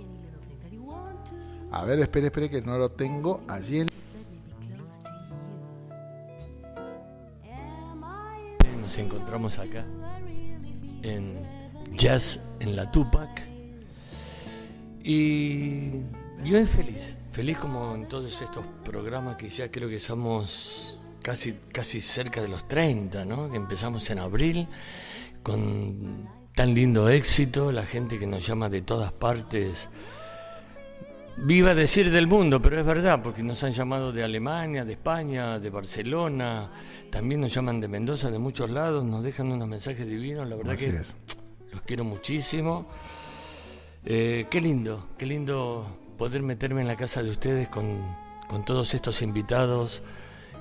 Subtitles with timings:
[1.73, 3.87] A ver, espere, espere, que no lo tengo allí.
[8.81, 9.85] Nos encontramos acá
[11.03, 11.47] en
[11.93, 13.43] Jazz en la Tupac.
[15.03, 15.93] Y
[16.45, 21.55] yo es feliz, feliz como en todos estos programas que ya creo que somos casi,
[21.73, 23.49] casi cerca de los 30, ¿no?
[23.49, 24.67] Que empezamos en abril
[25.43, 29.89] con tan lindo éxito, la gente que nos llama de todas partes
[31.43, 35.59] Viva decir del mundo, pero es verdad, porque nos han llamado de Alemania, de España,
[35.59, 36.71] de Barcelona,
[37.11, 40.77] también nos llaman de Mendoza, de muchos lados, nos dejan unos mensajes divinos, la verdad
[40.77, 42.87] que los quiero muchísimo.
[44.05, 45.87] Eh, qué lindo, qué lindo
[46.19, 48.07] poder meterme en la casa de ustedes con,
[48.47, 50.03] con todos estos invitados,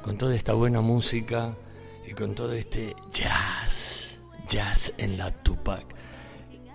[0.01, 1.55] con toda esta buena música
[2.09, 5.98] y con todo este jazz, jazz en la Tupac.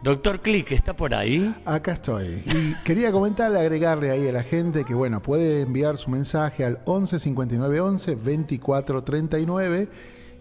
[0.04, 1.56] Doctor Click, ¿está por ahí?
[1.64, 2.42] Acá estoy.
[2.44, 6.80] Y quería comentarle, agregarle ahí a la gente que, bueno, puede enviar su mensaje al
[6.84, 9.88] 11 59 11 24 39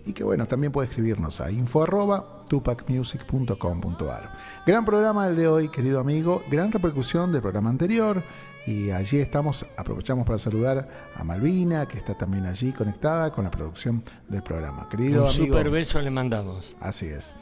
[0.05, 4.33] y que, bueno, también puede escribirnos a info arroba tupacmusic.com.ar.
[4.67, 6.43] Gran programa el de hoy, querido amigo.
[6.51, 8.21] Gran repercusión del programa anterior.
[8.67, 13.51] Y allí estamos, aprovechamos para saludar a Malvina, que está también allí conectada con la
[13.51, 14.89] producción del programa.
[14.89, 16.75] Querido Un super beso le mandamos.
[16.81, 17.33] Así es.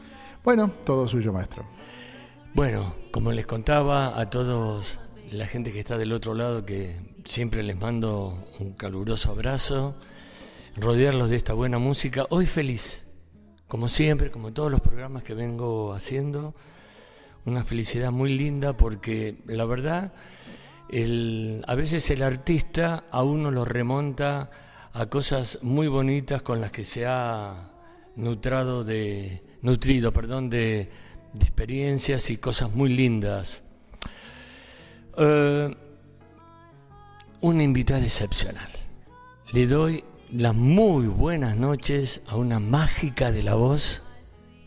[0.44, 1.66] Bueno, todo suyo, maestro.
[2.54, 5.00] Bueno, como les contaba a todos
[5.32, 9.96] la gente que está del otro lado, que siempre les mando un caluroso abrazo,
[10.76, 13.06] rodearlos de esta buena música, hoy feliz,
[13.70, 16.54] como siempre, como todos los programas que vengo haciendo,
[17.46, 20.12] una felicidad muy linda porque la verdad,
[20.92, 24.52] a veces el artista a uno lo remonta
[24.92, 27.72] a cosas muy bonitas con las que se ha
[28.18, 30.90] nutrado de, nutrido, perdón, de
[31.34, 33.64] de experiencias y cosas muy lindas.
[35.18, 35.76] Eh,
[37.42, 38.70] una invitada excepcional.
[39.52, 44.04] Le doy las muy buenas noches a una mágica de la voz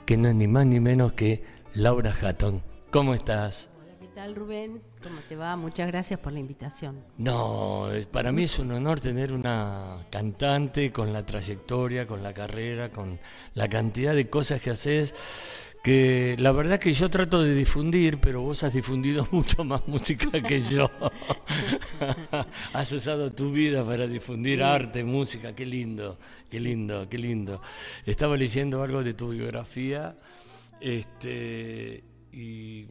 [0.04, 1.42] que no es ni más ni menos que
[1.72, 2.62] Laura Hatton.
[2.90, 3.68] ¿Cómo estás?
[3.80, 4.82] Hola, ¿qué tal Rubén?
[5.02, 5.56] ¿Cómo te va?
[5.56, 7.02] Muchas gracias por la invitación.
[7.16, 12.90] No, para mí es un honor tener una cantante con la trayectoria, con la carrera,
[12.90, 13.18] con
[13.54, 15.14] la cantidad de cosas que haces
[15.84, 20.42] que la verdad que yo trato de difundir, pero vos has difundido mucho más música
[20.42, 20.90] que yo.
[22.72, 26.18] has usado tu vida para difundir arte, música, qué lindo,
[26.48, 27.60] qué lindo, qué lindo.
[28.06, 30.16] Estaba leyendo algo de tu biografía
[30.80, 32.02] este,
[32.32, 32.86] y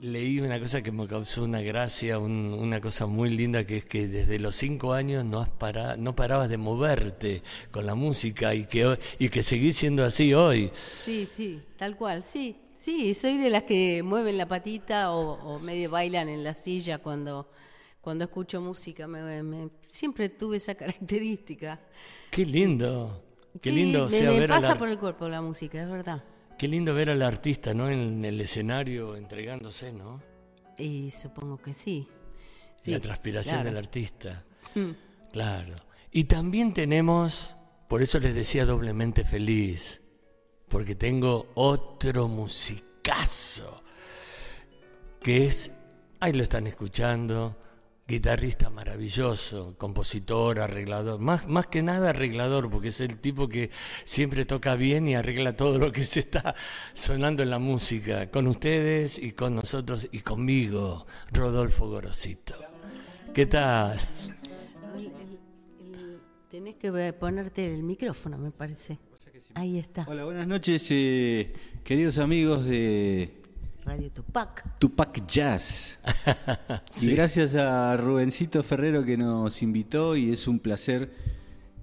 [0.00, 4.06] leí una cosa que me causó una gracia, una cosa muy linda, que es que
[4.08, 5.50] desde los cinco años no, has
[5.98, 10.70] no parabas de moverte con la música y que, y que seguís siendo así hoy.
[10.94, 12.56] Sí, sí, tal cual, sí.
[12.74, 17.50] Sí, soy de las que mueven la patita o, medio bailan en la silla cuando,
[18.00, 19.08] cuando escucho música.
[19.08, 21.80] Me, siempre tuve esa característica.
[22.30, 23.24] Qué lindo.
[23.60, 24.08] Qué lindo.
[24.08, 26.22] me, pasa por el cuerpo la música, es verdad.
[26.58, 27.88] Qué lindo ver al artista, ¿no?
[27.88, 30.20] En el escenario entregándose, ¿no?
[30.76, 32.08] Y supongo que sí.
[32.86, 34.44] La transpiración del artista.
[34.74, 34.90] Mm.
[35.32, 35.76] Claro.
[36.10, 37.54] Y también tenemos,
[37.86, 40.00] por eso les decía doblemente feliz,
[40.68, 43.82] porque tengo otro musicazo,
[45.22, 45.70] que es,
[46.18, 47.56] ahí lo están escuchando,
[48.08, 53.70] guitarrista maravilloso, compositor, arreglador, más, más que nada arreglador, porque es el tipo que
[54.04, 56.54] siempre toca bien y arregla todo lo que se está
[56.94, 62.54] sonando en la música, con ustedes y con nosotros y conmigo, Rodolfo Gorosito.
[63.34, 63.98] ¿Qué tal?
[66.50, 68.98] tenés que ponerte el micrófono, me parece.
[69.54, 70.06] Ahí está.
[70.08, 71.52] Hola, buenas noches, eh,
[71.84, 73.37] queridos amigos de
[73.88, 74.78] Radio Tupac.
[74.78, 75.98] Tupac Jazz.
[77.00, 81.10] Y gracias a Rubencito Ferrero que nos invitó y es un placer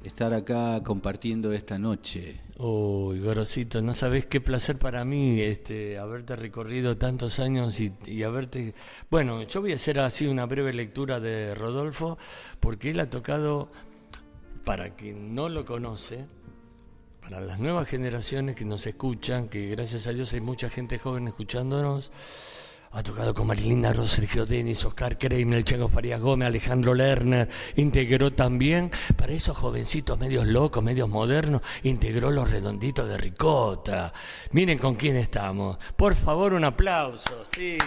[0.03, 2.41] estar acá compartiendo esta noche.
[2.59, 8.21] Uy, Gorosito, no sabes qué placer para mí este haberte recorrido tantos años y, y,
[8.21, 8.75] haberte...
[9.09, 12.19] Bueno, yo voy a hacer así una breve lectura de Rodolfo,
[12.59, 13.71] porque él ha tocado,
[14.63, 16.27] para quien no lo conoce,
[17.27, 21.27] para las nuevas generaciones que nos escuchan, que gracias a Dios hay mucha gente joven
[21.27, 22.11] escuchándonos,
[22.91, 27.49] Ha tocado con Marilina Ross, Sergio Denis, Oscar Kramer, el Chango Farías Gómez, Alejandro Lerner.
[27.75, 34.13] Integró también, para esos jovencitos medios locos, medios modernos, integró los redonditos de ricota.
[34.51, 35.77] Miren con quién estamos.
[35.97, 37.77] Por favor, un aplauso, sí.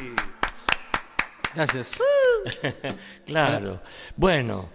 [1.54, 1.96] Gracias.
[3.24, 3.80] claro.
[4.16, 4.68] Bueno,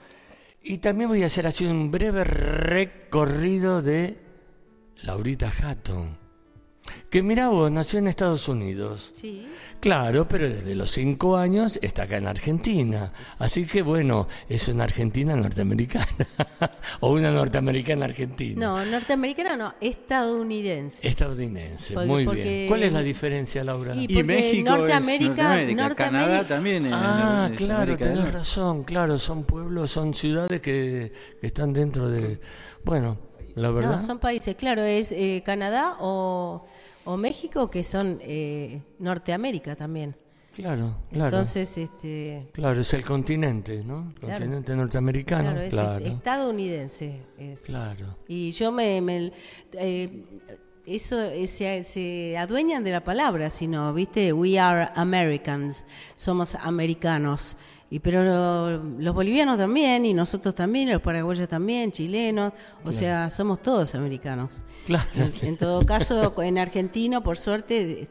[0.63, 4.23] y también voy a hacer así un breve recorrido de
[5.03, 6.21] Laurita Hatton.
[7.09, 9.11] Que mira vos, nació en Estados Unidos.
[9.13, 9.47] Sí.
[9.79, 13.13] Claro, pero desde los cinco años está acá en Argentina.
[13.39, 16.05] Así que bueno, es una argentina norteamericana.
[17.00, 18.59] o una norteamericana argentina.
[18.67, 21.07] No, norteamericana no, estadounidense.
[21.07, 22.67] Estadounidense, Porque- muy porque- bien.
[22.67, 23.95] ¿Cuál es la diferencia, Laura?
[23.95, 25.73] Y- Y porque México Norteamérica- es Norteamérica.
[25.83, 31.13] Norteamérica- Canadá también es, Ah, es claro, tenés razón, claro, son pueblos, son ciudades que,
[31.39, 32.39] que están dentro de...
[32.83, 33.17] Bueno,
[33.55, 33.91] la verdad...
[33.91, 36.63] No, son países, claro, es eh, Canadá o,
[37.05, 40.15] o México que son eh, Norteamérica también.
[40.55, 41.35] Claro, claro.
[41.35, 44.09] Entonces, este, Claro, es el continente, ¿no?
[44.15, 44.35] El Claro.
[44.35, 45.50] continente norteamericano.
[45.50, 47.21] claro, es Claro, estadounidense.
[47.39, 47.61] es.
[47.61, 48.17] claro.
[48.27, 49.01] Y yo me...
[49.01, 49.31] me-
[49.73, 50.23] eh,
[50.85, 51.15] eso
[51.45, 55.85] se, se adueñan de la palabra, sino, viste, we are Americans,
[56.17, 57.55] somos americanos.
[57.94, 62.51] Y pero lo- los bolivianos también, y nosotros también, los paraguayos también, chilenos,
[62.84, 64.63] o sea, somos todos americanos.
[64.88, 65.06] Claro.
[65.16, 68.07] En, en todo caso, en argentino, por suerte,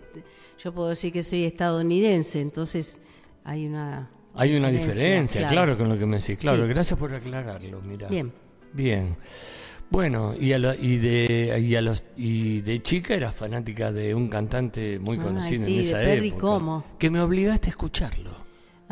[0.62, 3.00] yo puedo decir que soy estadounidense, entonces
[3.43, 5.76] hay una Hay una diferencia, claro.
[5.76, 6.38] con lo que me decís.
[6.38, 6.69] Claro, Sí.
[6.69, 8.06] gracias por aclararlo, mira.
[8.08, 8.32] Bien.
[8.73, 9.17] Bien.
[9.90, 14.14] Bueno, y, a lo- y, de, y, a los, y de chica era fanática de
[14.14, 16.40] un cantante muy Ay, conocido sí, en de esa Perry época.
[16.40, 16.85] Como.
[17.00, 18.41] Que me obligaste a escucharlo.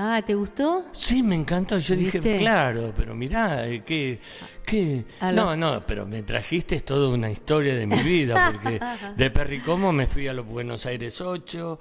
[0.03, 0.87] Ah, ¿te gustó?
[0.93, 1.77] Sí, me encantó.
[1.79, 4.19] Yo dije, claro, pero mirá, eh, que...
[4.65, 5.05] que...
[5.21, 8.81] A No, no, pero me trajiste toda una historia de mi vida, porque
[9.17, 11.79] de Perricomo me fui a los Buenos Aires 8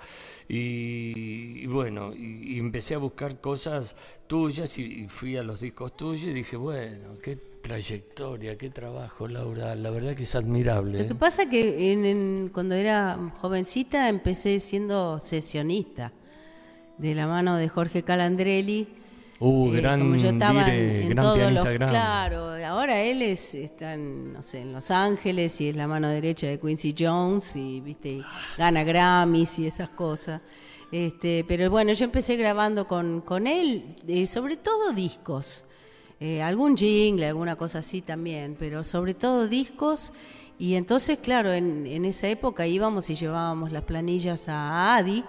[0.49, 3.95] y, y bueno, y, y empecé a buscar cosas
[4.27, 9.27] tuyas y, y fui a los discos tuyos y dije, bueno, qué trayectoria, qué trabajo,
[9.29, 10.99] Laura, la verdad que es admirable.
[11.03, 11.17] Lo que ¿eh?
[11.17, 16.11] pasa que en, en- cuando era jovencita empecé siendo sesionista
[16.99, 18.87] de la mano de Jorge Calandrelli.
[19.41, 21.65] Uh, Eh, gran, como yo estaba en- dire, en gran todos los-.
[21.89, 26.09] Claro, ahora él es, está en, no sé, en Los Ángeles y es la mano
[26.09, 28.23] derecha de Quincy Jones y viste y
[28.57, 30.41] gana Grammys y esas cosas.
[30.91, 35.65] Este, pero bueno, yo empecé grabando con, con él, eh, sobre todo discos.
[36.19, 40.11] Eh, algún jingle, alguna cosa así también, pero sobre todo discos.
[40.57, 45.23] Y entonces, claro, en, en esa época íbamos y llevábamos las planillas a Adi.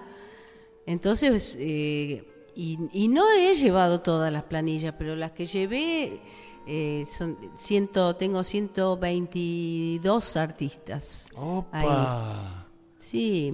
[0.85, 2.23] Entonces, eh,
[2.55, 6.19] y, y no he llevado todas las planillas, pero las que llevé
[6.67, 11.29] eh, son ciento, tengo 122 artistas.
[11.71, 11.85] Ahí.
[11.85, 12.65] Opa.
[12.97, 13.51] Sí,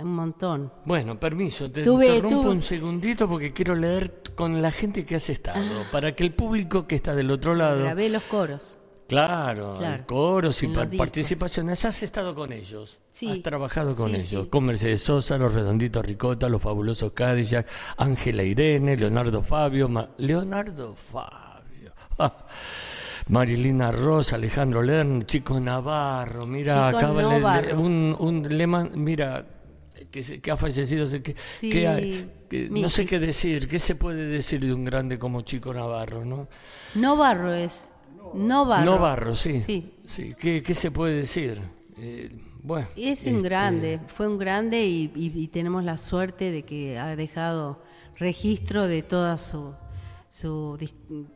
[0.00, 0.72] un montón.
[0.84, 5.16] Bueno, permiso, te Tuve- interrumpo tuve- un segundito porque quiero leer con la gente que
[5.16, 8.78] has estado, para que el público que está del otro lado, Grabé los coros.
[9.06, 13.30] Claro, Claro, coros y par- participaciones, has estado con ellos, Sí.
[13.30, 14.48] has trabajado con Sí, ellos, sí.
[14.50, 20.94] con Mercedes Sosa, los Redonditos Ricota, los Fabulosos Cadillac, Ángela Irene, Leonardo Fabio, Ma- Leonardo
[20.94, 21.92] Fabio.
[23.28, 27.80] Marilina Rosa, Alejandro Lerner, Chico Navarro, mira, Chico acaba Navarro.
[27.80, 29.44] un, un lema, mira,
[30.10, 33.66] que, se- que ha fallecido, que, Sí, que hay- que mi- no sé qué decir,
[33.66, 36.46] qué se puede decir de un grande como Chico Navarro, ¿no?
[36.94, 37.88] No barro es.
[38.34, 38.84] No barro.
[38.84, 39.62] No Barro, sí.
[39.62, 39.92] Sí.
[40.04, 41.60] Sí, ¿Qué, qué se puede decir?
[41.98, 42.30] Eh,
[42.62, 42.86] bueno.
[42.96, 46.98] Es un este, grande, fue un grande y, y- y tenemos la suerte de que
[46.98, 47.82] ha dejado
[48.16, 49.72] registro de toda su,
[50.30, 50.78] su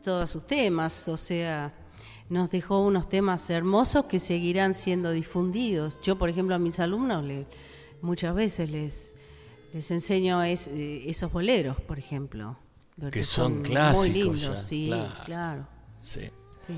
[0.03, 1.73] todos sus temas, o sea,
[2.29, 5.99] nos dejó unos temas hermosos que seguirán siendo difundidos.
[6.01, 7.45] Yo, por ejemplo, a mis alumnos le-
[8.01, 9.15] muchas veces les,
[9.73, 12.57] les enseño es- eh, esos boleros, por ejemplo.
[13.11, 15.13] Que son muy clásicos lindos, ya, sí, claro.
[15.25, 15.67] claro.
[16.03, 16.21] Sí.
[16.67, 16.73] Sí.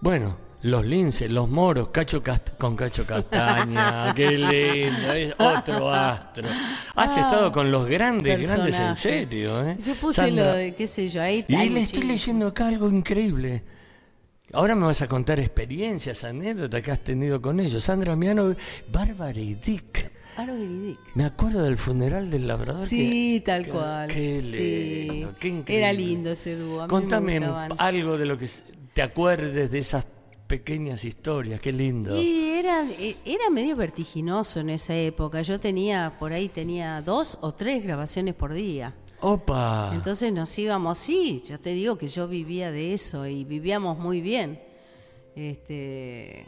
[0.00, 6.48] Bueno, los linces, los moros, Cacho Cast- con Cacho Castaña, qué lindo, es otro astro.
[6.94, 9.76] Has estado con los grandes, grandes en Ah, serio, ¿eh?
[9.84, 12.88] Yo puse Sandra- lo de, qué sé yo, ahí Y le estoy leyendo acá algo
[12.90, 13.62] increíble.
[14.52, 17.84] Ahora me vas a contar experiencias, anécdotas que has tenido con ellos.
[17.84, 18.54] Sandra Miano,
[18.90, 20.10] Bárbara y Dick.
[20.36, 20.98] Bárbara y Dick.
[21.14, 22.86] Me acuerdo del funeral del labrador.
[22.88, 24.08] Sí, que- tal que- cual.
[24.08, 25.08] Qué Sí.
[25.10, 25.84] lindo, qué increíble.
[25.84, 26.88] Era lindo ese dúo.
[26.88, 27.40] Contame
[27.76, 28.48] algo de lo que
[28.98, 30.08] te acuerdes de esas
[30.48, 31.60] pequeñas historias.
[31.60, 32.20] Qué lindo.
[32.20, 35.40] Y era, eh, era medio vertiginoso en esa época.
[35.42, 38.96] Yo tenía, por ahí tenía dos o tres grabaciones por día.
[39.20, 39.92] Opa.
[39.94, 44.20] Entonces nos íbamos, sí, yo te digo que yo vivía de eso y vivíamos muy
[44.20, 44.60] bien.
[45.36, 46.44] Este,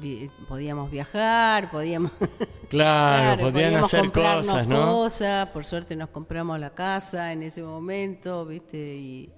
[0.00, 2.10] vi- podíamos viajar, podíamos...
[2.70, 4.92] Claro, podían podíamos hacer cosas, ¿no?
[4.92, 8.78] cosas, por suerte nos compramos la casa en ese momento, ¿viste?
[8.96, 9.30] Y,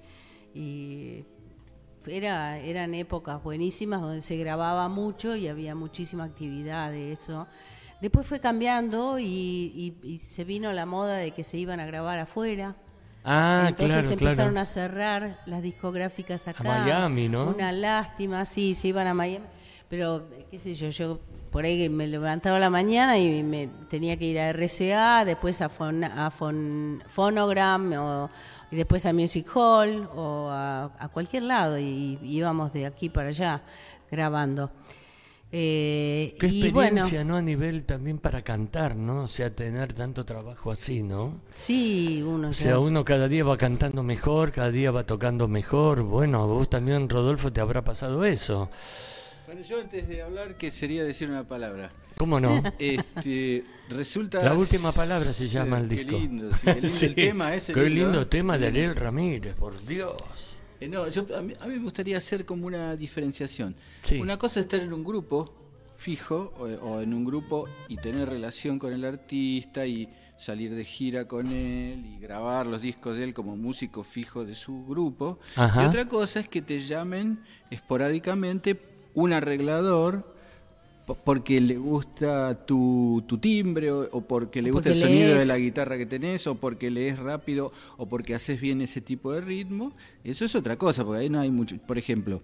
[0.54, 1.24] y
[2.08, 7.46] era, eran épocas buenísimas donde se grababa mucho y había muchísima actividad de eso.
[8.00, 11.86] Después fue cambiando y, y- y se vino la moda de que se iban a
[11.86, 12.76] grabar afuera.
[13.24, 14.60] Ah, Entonces claro, empezaron claro.
[14.62, 16.62] a cerrar las discográficas acá.
[16.62, 17.48] Miami, ¿no?
[17.48, 19.44] Una lástima, sí, se iban a Miami.
[19.88, 21.18] Pero, qué sé yo, yo
[21.50, 25.60] por ahí me levantaba a la mañana y me tenía que ir a RCA, después
[25.60, 28.30] a, Fon- a Fon- Phonogram, o-
[28.70, 33.28] y después a Music Hall, o a, a cualquier lado, y, íbamos de aquí para
[33.28, 33.62] allá
[34.10, 34.70] grabando.
[35.50, 37.36] Eh, Qué y bueno, experiencia, ¿no?
[37.36, 39.22] A nivel también para cantar, ¿no?
[39.22, 41.36] O sea, tener tanto trabajo así, ¿no?
[41.54, 46.02] sí, uno O sea, uno cada día va cantando mejor, cada día va tocando mejor.
[46.02, 48.68] Bueno, a vos también, Rodolfo, te habrá pasado eso.
[49.48, 51.90] Bueno, yo antes de hablar, que sería decir una palabra.
[52.18, 52.62] ¿Cómo no?
[52.78, 54.42] Este, resulta.
[54.42, 56.18] La última palabra se llama el qué disco.
[56.18, 57.72] lindo, sí, qué lindo Sí, el tema ese.
[57.72, 60.58] Qué lindo, lindo tema de Ariel Ramírez, por Dios.
[60.78, 63.74] Eh, no, yo, a, mí, a mí me gustaría hacer como una diferenciación.
[64.02, 64.20] Sí.
[64.20, 65.54] Una cosa es estar en un grupo
[65.96, 70.84] fijo o, o en un grupo y tener relación con el artista y salir de
[70.84, 75.38] gira con él y grabar los discos de él como músico fijo de su grupo.
[75.56, 75.84] Ajá.
[75.84, 78.74] Y otra cosa es que te llamen esporádicamente
[79.14, 80.24] un arreglador
[81.06, 85.34] po- porque le gusta tu, tu timbre o, o porque le gusta porque el sonido
[85.38, 89.32] de la guitarra que tenés o porque lees rápido o porque haces bien ese tipo
[89.32, 89.92] de ritmo.
[90.24, 91.76] Eso es otra cosa, porque ahí no hay mucho.
[91.78, 92.42] Por ejemplo,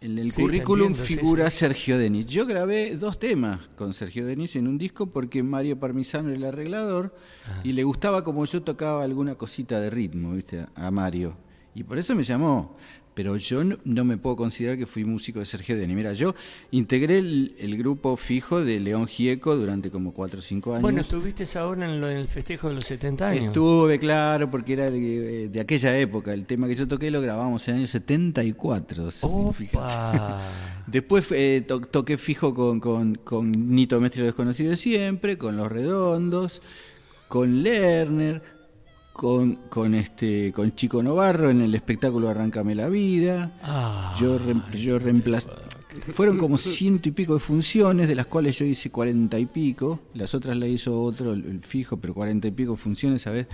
[0.00, 1.58] en el Sí, currículum entiendo, figura sí.
[1.58, 2.26] Sergio Denis.
[2.26, 6.44] Yo grabé dos temas con Sergio Denis en un disco porque Mario Parmisano era el
[6.44, 7.12] arreglador
[7.48, 7.60] Ah.
[7.64, 10.66] y le gustaba como yo tocaba alguna cosita de ritmo, ¿viste?
[10.76, 11.34] A Mario.
[11.74, 12.76] Y por eso me llamó.
[13.18, 15.96] Pero yo no, no me puedo considerar que fui músico de Sergio Denis.
[15.96, 16.36] Mira, yo
[16.70, 20.82] integré el, el grupo fijo de León Gieco durante como 4 o 5 años.
[20.82, 23.44] Bueno, estuviste ahora en, lo- en el festejo de los 70 años.
[23.46, 26.32] Estuve, claro, porque era de, de aquella época.
[26.32, 29.10] El tema que yo toqué lo grabamos en el año 74.
[29.10, 29.76] sí, fíjate.
[29.78, 30.40] Opa.
[30.86, 35.72] Después eh, to- toqué fijo con, con, con Nito Mestre Desconocido de Siempre, con Los
[35.72, 36.62] Redondos,
[37.26, 38.42] con Lerner,
[39.22, 43.50] con, con, este, con Chico Novarro en el espectáculo Arráncame la Vida.
[43.64, 45.48] Ah, Yo, re- yo reemplacé.
[46.12, 49.98] Fueron como ciento y pico de funciones, de las cuales yo hice cuarenta y pico.
[50.14, 53.48] Las otras la hizo otro, el, el fijo, pero cuarenta y pico funciones, ¿sabes?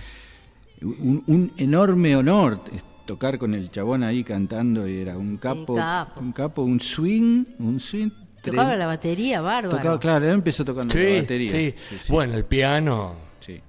[0.83, 2.61] Un, un enorme honor
[3.07, 6.21] tocar con el chabón ahí cantando y era un capo, capo.
[6.21, 8.11] un capo, un swing, un swing.
[8.43, 9.75] tocaba la batería, bárbaro.
[9.77, 11.49] Tocaba, claro, él empezó tocando sí, la batería.
[11.51, 11.73] sí.
[11.75, 13.59] Sí, sí, Bueno, el piano, sí.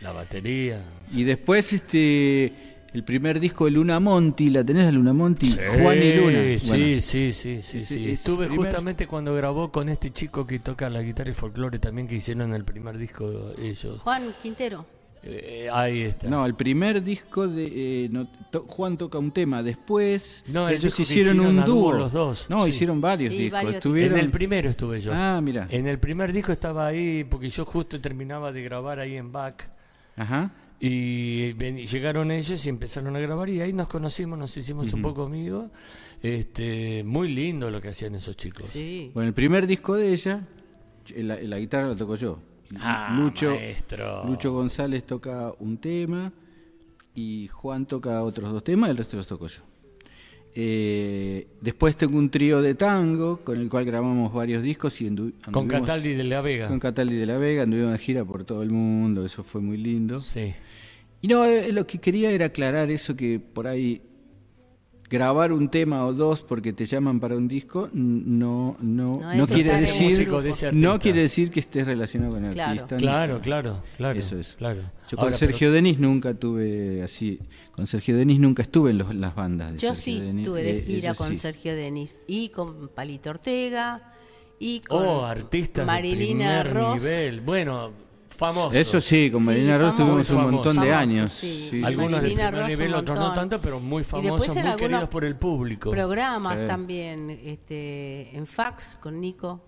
[0.00, 0.82] la batería.
[1.14, 2.52] Y después este
[2.92, 5.46] el primer disco de Luna Monti, ¿la tenés a Luna Monti?
[5.46, 6.58] Sí, Juan y Luna.
[6.58, 8.10] Sí, Bueno, sí, sí, sí, sí.
[8.10, 12.06] Estuve primer- justamente cuando grabó con este chico que toca la guitarra y folclore también
[12.06, 13.98] que hicieron el primer disco ellos.
[14.00, 14.86] Juan Quintero.
[15.26, 16.28] Eh, ahí está.
[16.28, 20.76] No, el primer disco de eh, no, to- Juan toca un tema, después No, el
[20.76, 21.92] ellos hicieron, hicieron un dúo dúo.
[21.94, 22.70] los dos, No, sí.
[22.70, 23.52] hicieron varios Sí, discos.
[23.58, 25.12] varios Estuvieron En el primero estuve yo.
[25.14, 25.66] Ah, mira.
[25.70, 29.66] En el primer disco estaba ahí porque yo justo terminaba de grabar ahí en Back.
[30.16, 30.52] Ajá.
[30.86, 35.00] Y ven- llegaron ellos y empezaron a grabar y ahí nos conocimos, nos hicimos un
[35.02, 35.70] poco amigos.
[36.22, 38.66] Este, muy lindo lo que hacían esos chicos.
[38.72, 39.10] Sí.
[39.14, 40.46] Bueno, el primer disco de ella,
[41.16, 42.38] la, la guitarra la toco yo.
[42.80, 44.24] Ah, Lucho, maestro.
[44.26, 46.32] Lucho González toca un tema
[47.14, 49.60] y Juan toca otros dos temas, el resto los toco yo.
[50.56, 55.10] Eh, después tengo un trío de tango con el cual grabamos varios discos y
[55.50, 56.68] Con Cataldi de la Vega.
[56.68, 59.76] Con Cataldi de la Vega, anduvimos de gira por todo el mundo, eso fue muy
[59.76, 60.20] lindo.
[60.20, 60.54] Sí.
[61.24, 64.02] Y no, eh, lo que quería era aclarar eso que por ahí
[65.08, 69.72] grabar un tema o dos porque te llaman para un disco no no No quiere
[69.80, 72.72] decir de no quiere decir que estés relacionado con el Claro.
[72.72, 72.96] artista.
[72.98, 74.18] Claro, claro, claro.
[74.20, 74.52] Eso es.
[74.58, 74.80] Claro.
[75.08, 77.38] Yo con Ahora, Sergio Denis nunca tuve así,
[77.72, 80.42] con Sergio Denis nunca estuve en los- las bandas de Yo Sergio sí Denis.
[80.46, 81.36] estuve de Eh, gira con sí.
[81.38, 84.12] Sergio Denis y con Palito Ortega
[84.58, 87.02] y pero- con Oh, artistas Marilina de primer Ross.
[87.02, 87.40] nivel.
[87.40, 87.92] Bueno,
[88.34, 88.74] famosos.
[88.74, 91.32] Eso sí, con Sí, Marina Ross tuvimos un montón de Famosos, años.
[91.32, 91.54] sí.
[91.64, 92.28] Sí, sí, Algunos sí.
[92.28, 95.90] de primer nivel, otros no tanto, pero muy famosos, muy queridos por el público.
[95.90, 96.66] Programas Sí.
[96.66, 99.60] también, este, en fax con Nico.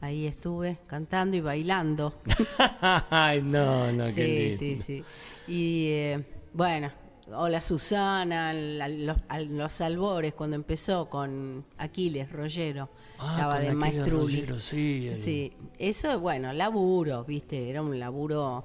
[0.00, 2.14] Ahí estuve cantando y bailando.
[3.10, 4.56] Ay, no, no, qué sí, lindo.
[4.56, 5.04] sí, sí.
[5.48, 6.90] Y eh, bueno,
[7.34, 13.62] hola Susana, la- los, a los albores cuando empezó con Aquiles Rollero, Ah, estaba con
[13.62, 14.10] de Aquiles Maestruli.
[14.40, 18.64] Rollero, sí, el- Sí, eso, bueno, laburo, viste, era un laburo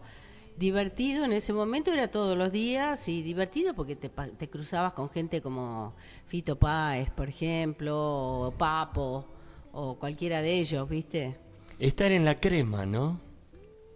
[0.58, 4.94] divertido en ese momento, era todos los días y divertido porque te, pa- te cruzabas
[4.94, 5.94] con gente como
[6.28, 9.26] Fito Páez, por ejemplo, o Papo,
[9.74, 11.36] o cualquiera de ellos, ¿viste?
[11.80, 13.20] Estar en la crema, ¿no?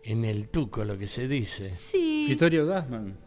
[0.03, 1.73] En el tuco, lo que se dice.
[1.75, 2.25] Sí.
[2.29, 3.17] Vittorio Gassman.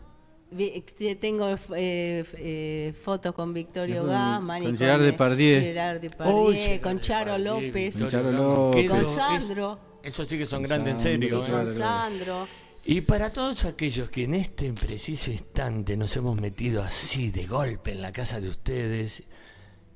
[1.20, 5.60] Tengo eh, eh, fotos con Victorio y con Gerard Depardieu.
[5.60, 10.46] Gerard Depardieu, Oh, Gerard con Charo Depardieu, López, Charo con es- Sandro, Eso sí que
[10.46, 11.42] son grandes en serio.
[11.42, 11.46] ¿eh?
[11.46, 11.64] claro.
[11.64, 12.48] con Sandro.
[12.84, 17.92] Y para todos aquellos que en este preciso instante nos hemos metido así de golpe
[17.92, 19.24] en la casa de ustedes,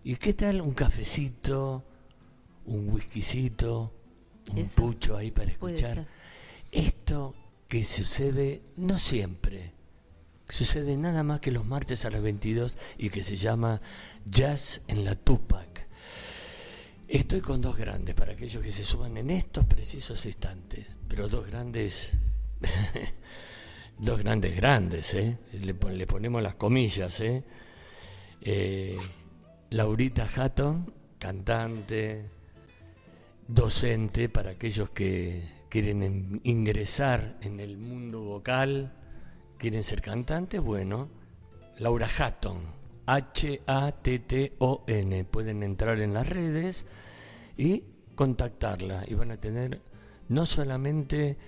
[0.04, 1.82] ¿y qué tal un cafecito,
[2.66, 3.90] un whiskycito,
[4.52, 4.74] un Eso.
[4.82, 6.06] pucho ahí para escuchar?
[6.70, 7.34] Esto
[7.66, 9.71] que sucede no siempre,
[10.52, 13.80] sucede nada más que los martes a las 22 y que se llama
[14.26, 15.86] Jazz en la Tupac.
[17.08, 21.46] Estoy con dos grandes para aquellos que se suban en estos precisos instantes, pero dos
[21.46, 22.12] grandes,
[23.98, 25.38] dos grandes grandes, ¿eh?
[25.52, 27.44] Le, le ponemos las comillas, ¿eh?
[28.42, 28.98] Eh,
[29.70, 32.26] Laurita Hatton, cantante,
[33.48, 39.01] docente para aquellos que quieren ingresar en el mundo vocal,
[39.62, 41.08] quieren ser cantantes, bueno,
[41.78, 42.58] Laura Hatton,
[43.06, 43.64] H-A-T-T-O-N,
[45.26, 46.84] pueden entrar en las redes
[47.56, 47.84] y
[48.16, 49.80] contactarla y van a tener
[50.28, 51.38] no solamente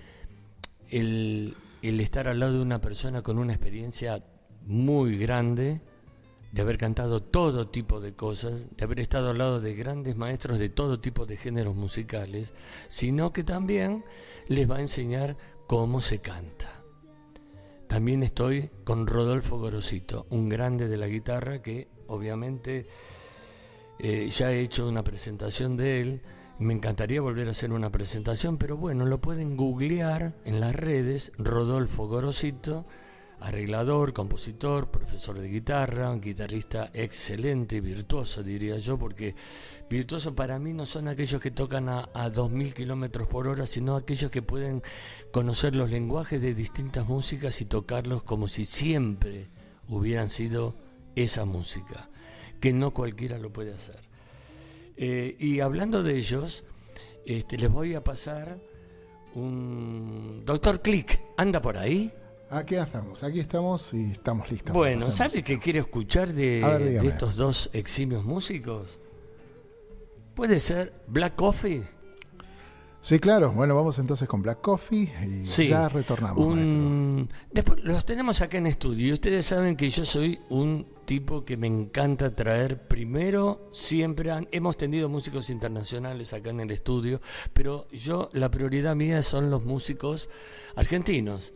[0.87, 4.23] el, el estar al lado de una persona con una experiencia
[4.65, 5.81] muy grande,
[6.53, 10.57] de haber cantado todo tipo de cosas, de haber estado al lado de grandes maestros
[10.57, 12.53] de todo tipo de géneros musicales,
[12.87, 14.05] sino que también
[14.47, 15.35] les va a enseñar
[15.67, 16.74] cómo se canta.
[17.87, 22.87] También estoy con Rodolfo Gorosito, un grande de la guitarra que obviamente
[23.99, 26.21] eh, ya he hecho una presentación de él.
[26.57, 31.31] Me encantaría volver a hacer una presentación, pero bueno, lo pueden googlear en las redes,
[31.37, 32.85] Rodolfo Gorosito,
[33.39, 39.35] arreglador, compositor, profesor de guitarra, un guitarrista excelente, virtuoso diría yo, porque
[39.89, 43.95] virtuoso para mí no son aquellos que tocan a, a 2.000 kilómetros por hora, sino
[43.95, 44.81] aquellos que pueden
[45.31, 49.47] conocer los lenguajes de distintas músicas y tocarlos como si siempre
[49.87, 50.75] hubieran sido
[51.15, 52.09] esa música,
[52.59, 54.01] que no cualquiera lo puede hacer.
[54.97, 56.63] Eh, y hablando de ellos,
[57.25, 58.59] este, les voy a pasar
[59.33, 60.43] un...
[60.45, 62.13] Doctor Click, ¿anda por ahí?
[62.49, 64.73] Aquí estamos, aquí estamos y estamos listos.
[64.73, 65.45] Bueno, hacer ¿sabe música.
[65.47, 68.99] qué quiero escuchar de, A ver, de estos dos eximios músicos?
[70.35, 71.83] ¿Puede ser Black Coffee?
[73.01, 73.51] Sí, claro.
[73.51, 75.67] Bueno, vamos entonces con Black Coffee y Sí.
[75.69, 76.43] ya retornamos.
[76.43, 77.29] Un...
[77.51, 79.13] Después, los tenemos acá en estudio.
[79.13, 84.75] Ustedes saben que yo soy un tipo que me encanta traer primero, siempre han- hemos
[84.77, 87.21] tenido músicos internacionales acá en el estudio,
[87.53, 90.29] pero yo la prioridad mía son los músicos
[90.75, 91.53] argentinos.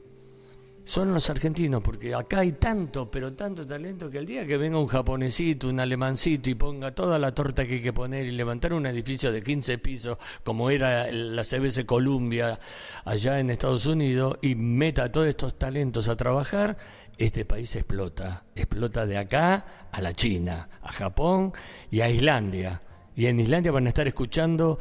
[0.89, 4.79] Son los argentinos, porque acá hay tanto, pero tanto talento que el día que venga
[4.79, 8.73] un japonesito, un alemancito y ponga toda la torta que hay que poner y levantar
[8.73, 12.59] un edificio de 15 pisos, como era la CBS Columbia
[13.05, 16.75] allá en Estados Unidos, y meta a todos estos talentos a trabajar,
[17.19, 18.45] este país explota.
[18.55, 21.53] Explota de acá a la China, a Japón
[21.91, 22.81] y a Islandia.
[23.15, 24.79] Y en Islandia van a estar escuchando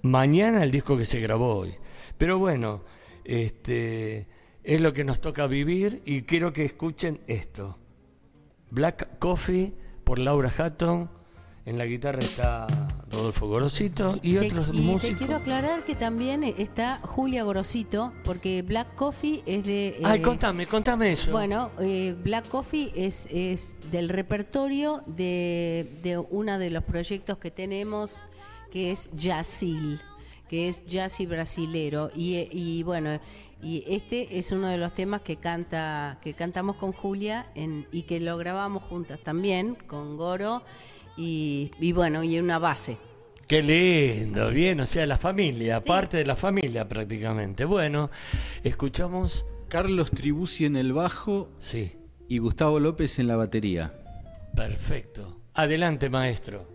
[0.00, 1.74] mañana el disco que se grabó hoy.
[2.16, 2.82] Pero bueno,
[3.24, 7.78] este es lo que nos toca vivir y quiero que escuchen esto.
[8.70, 11.10] Black Coffee por Laura Hatton.
[11.66, 12.66] En la guitarra está
[13.12, 15.18] Rodolfo Gorosito y otros y te músicos.
[15.18, 20.00] quiero aclarar que también está Julia Gorosito, porque Black Coffee es de...
[20.02, 21.30] Ay, eh, contame, contame eso.
[21.30, 27.50] Bueno, eh, Black Coffee es, es del repertorio de, de uno de los proyectos que
[27.50, 28.26] tenemos,
[28.72, 30.00] que es Jazzil,
[30.48, 32.10] que es jazz y brasilero.
[32.16, 33.20] Y, eh, y bueno,
[33.62, 38.02] y este es uno de los temas que canta que cantamos con Julia en, y
[38.02, 40.62] que lo grabamos juntas también, con Goro,
[41.16, 42.96] y, y bueno, y una base.
[43.46, 47.64] Qué lindo, bien, o sea, la familia, parte de la familia prácticamente.
[47.64, 48.08] Bueno,
[48.62, 51.92] escuchamos, Carlos Tribuci en el bajo sí,
[52.28, 53.92] y Gustavo López en la batería.
[54.54, 55.36] perfecto.
[55.54, 56.69] Adelante, maestro.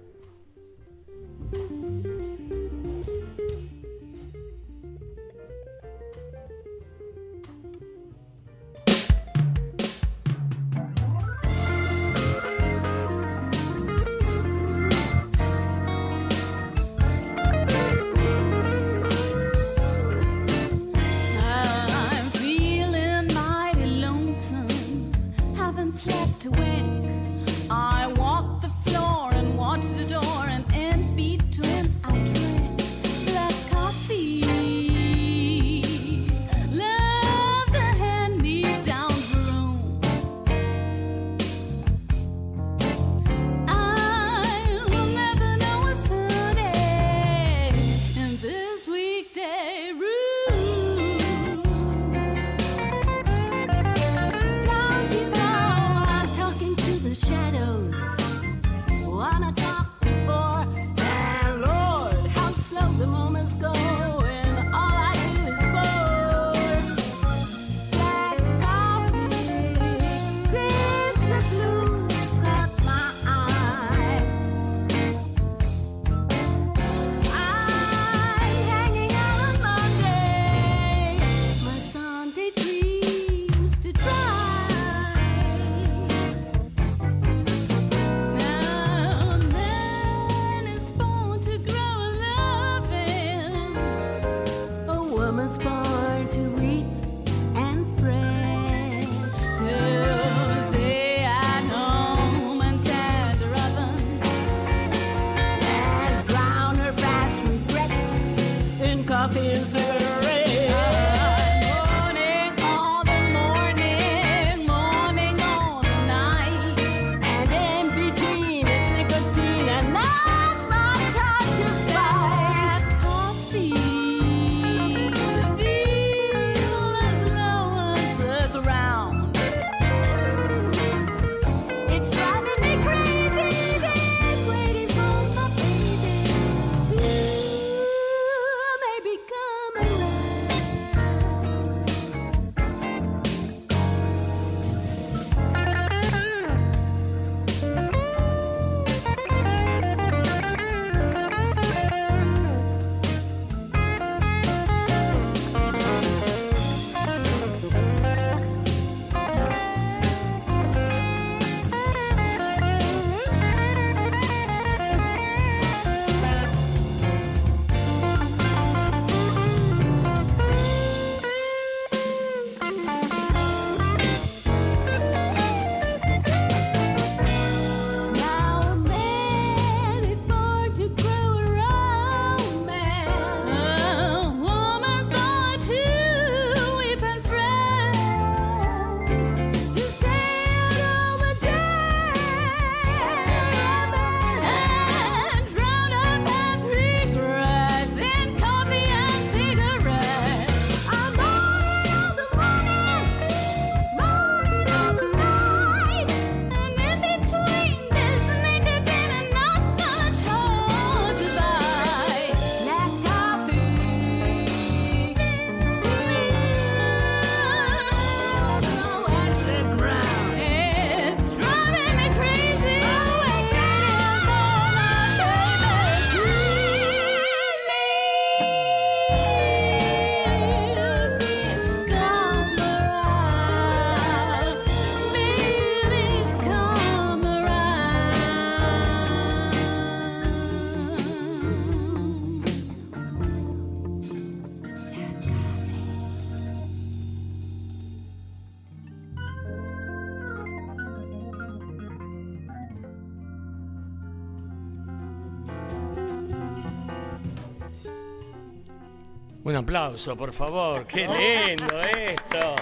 [259.66, 260.86] Aplauso, por favor.
[260.86, 262.56] Qué lindo esto.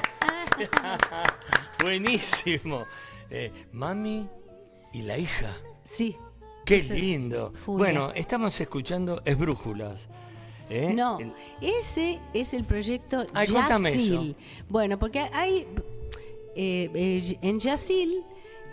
[1.83, 2.85] Buenísimo.
[3.29, 4.29] Eh, mami
[4.93, 5.51] y la hija.
[5.83, 6.15] Sí.
[6.65, 7.51] Qué lindo.
[7.65, 7.77] Julia.
[7.77, 10.07] Bueno, estamos escuchando Esbrújulas.
[10.69, 10.93] ¿eh?
[10.93, 11.17] No,
[11.59, 14.37] ese es el proyecto Ay, Yasil.
[14.69, 15.67] Bueno, porque hay
[16.55, 18.23] eh, en Yasil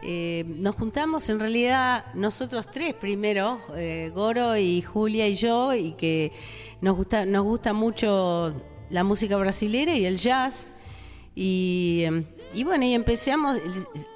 [0.02, 5.92] eh, nos juntamos en realidad nosotros tres primero, eh, Goro y Julia y yo, y
[5.92, 6.32] que
[6.80, 8.54] nos gusta, nos gusta mucho
[8.88, 10.72] la música brasilera y el jazz.
[11.34, 13.58] Y, eh, y bueno, y empezamos,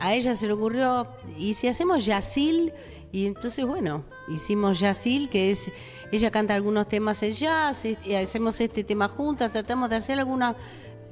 [0.00, 1.06] a ella se le ocurrió,
[1.38, 2.72] y si hacemos Yasil,
[3.12, 5.70] y entonces bueno, hicimos Yasil, que es,
[6.10, 10.18] ella canta algunos temas en jazz, y y hacemos este tema juntas, tratamos de hacer
[10.18, 10.56] algunos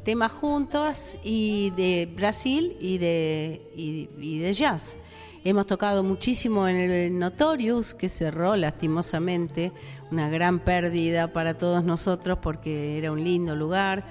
[0.04, 4.96] temas juntos y de Brasil y de, y, de jazz.
[5.44, 9.72] Hemos tocado muchísimo en el Notorious, que cerró lastimosamente,
[10.10, 14.04] una gran pérdida para todos nosotros porque era un lindo lugar.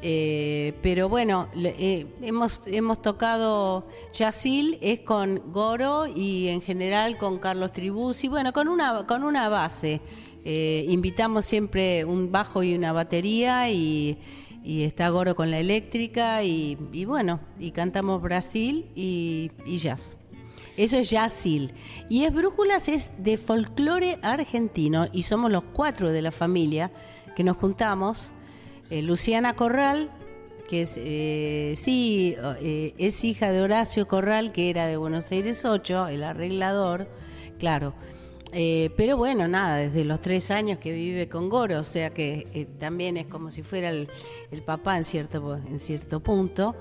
[0.00, 7.38] Eh, pero bueno, eh, hemos, hemos tocado Yasil, es con Goro y en general con
[7.38, 10.00] Carlos Tribuzzi, bueno, con una, con una base.
[10.44, 14.18] Eh, invitamos siempre un bajo y una batería y,
[14.62, 20.16] y está Goro con la eléctrica y, bueno, y cantamos Brasil y, y jazz.
[20.78, 21.72] Eso es Yasil.
[22.08, 26.92] Y es Brújulas es de folclore argentino y somos los cuatro de la familia
[27.34, 28.32] que nos juntamos.
[28.88, 30.08] Eh, Luciana Corral,
[30.68, 35.64] que es, eh, sí, eh, es hija de Horacio Corral, que era de Buenos Aires
[35.64, 37.08] 8, el arreglador,
[37.58, 37.94] claro.
[38.52, 42.46] Eh, pero bueno, nada, desde los tres años que vive con Goro, o sea que
[42.54, 44.08] eh, también es como si fuera el,
[44.64, 46.74] papá en cierto, en cierto punto.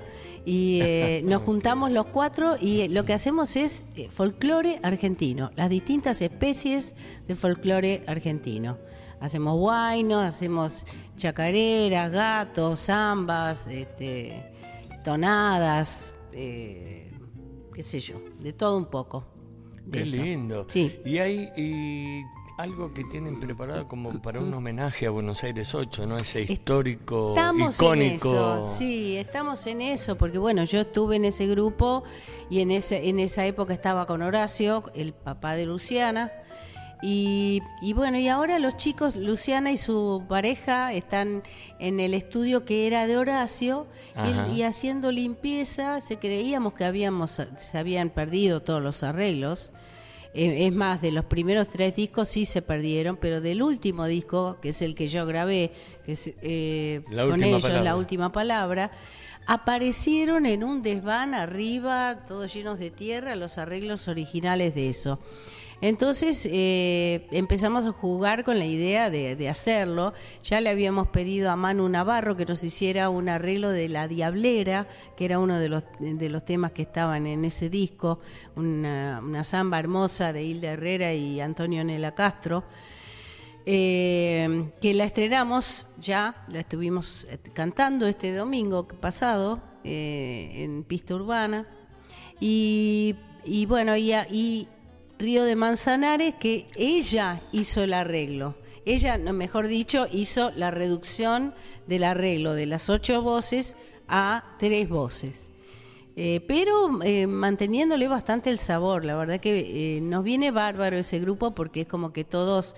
[0.50, 5.52] Y eh, nos juntamos los cuatro y eh, lo que hacemos es eh, folclore argentino,
[5.58, 6.96] las distintas especies
[7.28, 8.78] de folclore argentino.
[9.20, 10.86] Hacemos guainos, hacemos
[11.18, 14.42] chacareras, gatos, zambas, este,
[15.04, 17.12] tonadas, qué
[17.82, 19.37] sé yo, de todo un poco.
[19.88, 20.22] De Qué eso.
[20.22, 20.66] lindo.
[20.70, 21.00] Sí.
[21.06, 22.24] Y hay y
[22.58, 26.18] algo que tienen preparado como para un homenaje a Buenos Aires 8, ¿no?
[26.18, 28.30] Ese histórico, Estamos icónico.
[28.30, 32.04] en eso, sí, estamos en eso, porque bueno, yo estuve en ese grupo
[32.50, 36.32] y en ese, en esa época estaba con Horacio, el papá de Luciana,
[37.02, 41.44] Y, y bueno, y ahora los chicos, Luciana y su pareja, están
[41.80, 43.86] en el estudio que era de Horacio
[44.52, 46.02] y- haciendo limpieza.
[46.02, 49.74] Se creíamos que habíamos, se habían perdido todos los arreglos.
[50.34, 54.58] Eh, es más, de los primeros tres discos sí se perdieron, pero del último disco,
[54.62, 55.72] que es el que yo grabé,
[56.06, 57.84] que es eh, con ellos, palabra.
[57.84, 58.92] la última palabra,
[59.46, 65.20] aparecieron en un desván arriba, todos llenos de tierra, los arreglos originales de eso.
[65.82, 70.14] Entonces eh, empezamos a jugar con la idea de, hacerlo.
[70.44, 74.88] Ya le habíamos pedido a Manu Navarro que nos hiciera un arreglo de La Diablera,
[75.16, 75.84] que era uno de los,
[76.46, 78.20] temas que estaban en ese disco,
[78.56, 82.64] una, samba hermosa de Hilda Herrera y Antonio Nela Castro
[83.70, 91.68] eh, que la estrenamos ya, la estuvimos eh, cantando este domingo pasado en pista urbana.
[92.40, 93.16] Y,
[93.68, 94.68] bueno, y, y
[95.20, 98.56] Río de Manzanares, que ella hizo el arreglo.
[98.86, 101.54] Ella, mejor dicho, hizo la reducción
[101.88, 103.76] del arreglo de las ocho voces
[104.08, 105.52] a tres voces.
[106.16, 109.06] Eh, pero eh, manteniéndole bastante el sabor.
[109.06, 112.76] La verdad que eh, nos viene bárbaro ese grupo porque es como que todos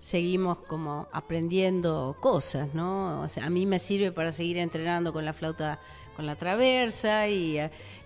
[0.00, 3.24] seguimos como aprendiendo cosas, ¿no?
[3.24, 5.78] A mí me sirve para seguir entrenando con la flauta,
[6.16, 7.58] con la traversa y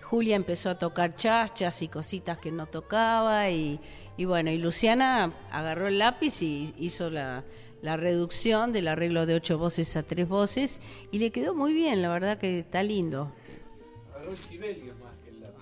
[0.09, 3.81] Julia empezó a tocar chachas y cositas que no tocaba y,
[4.15, 7.43] y bueno, y Luciana agarró el lápiz y hizo la,
[7.81, 10.79] la reducción del arreglo de ocho voces a tres voces
[11.11, 13.33] y le quedó muy bien, la verdad que está lindo.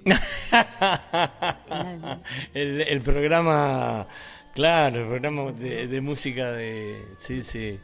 [2.53, 4.07] el, el programa,
[4.53, 7.03] claro, el programa de, de música de.
[7.17, 7.79] Sí, sí.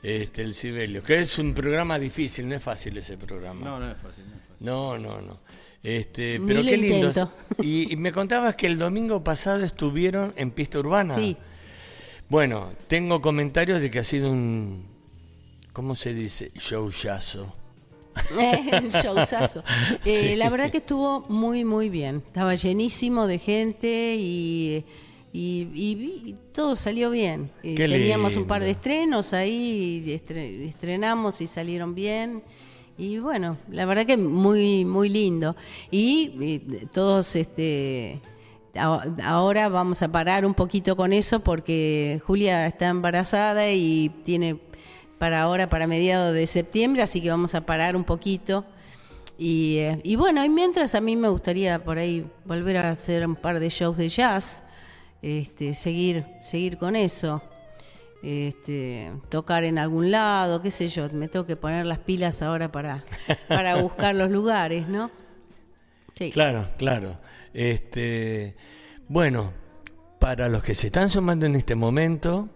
[0.00, 1.02] Este, el Sibelius.
[1.04, 3.64] Que es un programa difícil, no es fácil ese programa.
[3.64, 4.28] No, no es fácil.
[4.28, 4.64] No es fácil.
[4.64, 5.40] No, no, no.
[5.82, 7.08] Este, Ni pero qué lindo.
[7.08, 7.32] intento.
[7.60, 11.14] Y, y me contabas que el domingo pasado estuvieron en pista urbana.
[11.16, 11.36] Sí.
[12.28, 14.86] Bueno, tengo comentarios de que ha sido un.
[15.72, 16.50] ¿Cómo se dice?
[16.54, 17.52] Showyazo.
[18.38, 19.64] Eh, showzazo.
[20.04, 20.36] Eh, Sí.
[20.36, 22.22] La verdad que estuvo muy, muy bien.
[22.26, 24.84] Estaba llenísimo de gente y,
[25.32, 27.50] y, y- y todo salió bien.
[27.62, 30.04] Eh, Qué Teníamos un par de estrenos ahí,
[30.68, 32.42] estrenamos y salieron bien.
[32.98, 35.56] Y bueno, la verdad que muy, muy lindo.
[35.90, 36.60] Y,
[36.92, 38.20] todos este
[39.22, 44.58] ahora vamos a parar un poquito con eso porque Julia está embarazada y tiene
[45.18, 48.64] para ahora, para mediados de septiembre, así que vamos a parar un poquito.
[49.38, 53.26] Y, eh, y bueno, y mientras a mí me gustaría por ahí volver a hacer
[53.26, 54.64] un par de shows de jazz,
[55.20, 57.42] este, seguir, seguir con eso,
[58.22, 62.70] este, tocar en algún lado, qué sé yo, me tengo que poner las pilas ahora
[62.70, 63.04] para,
[63.48, 65.10] para buscar los lugares, ¿no?
[66.14, 66.30] Sí.
[66.30, 67.18] Claro, claro.
[67.52, 68.54] Este,
[69.08, 69.52] bueno,
[70.18, 72.48] para los que se están sumando en este momento,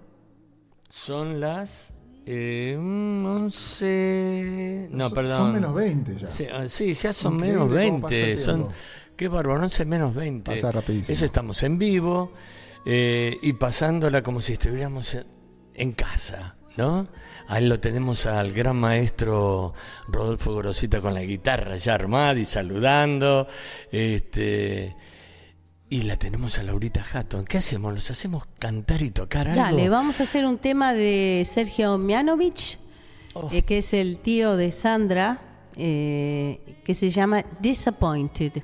[0.88, 1.92] son las
[2.26, 4.88] eh, mm, 11.
[4.92, 5.36] No, Son- perdón.
[5.36, 6.30] Son menos 20 ya.
[6.30, 8.42] Sí, ah, sí, ya son Increíble menos cómo pasa el 20.
[8.42, 8.68] Son,
[9.16, 10.50] qué bárbaro, 11 menos 20.
[10.52, 11.14] Pasa rapidísimo.
[11.14, 12.32] Eso estamos en vivo
[12.84, 15.26] eh, y pasándola como si estuviéramos en-
[15.76, 17.08] en casa, ¿no?
[17.48, 19.72] Ahí lo tenemos al gran maestro
[20.08, 23.46] Rodolfo Gorosita con la guitarra ya armada y saludando.
[23.92, 24.96] Este,
[25.88, 27.44] y la tenemos a Laurita Hatton.
[27.44, 27.92] ¿Qué hacemos?
[27.94, 29.62] ¿Los hacemos cantar y tocar algo?
[29.62, 32.78] Dale, vamos a hacer un tema de Sergio Mianovich,
[33.34, 33.48] Oh.
[33.52, 35.40] eh, que es el tío de Sandra,
[35.76, 38.62] eh, que se llama Disappointed.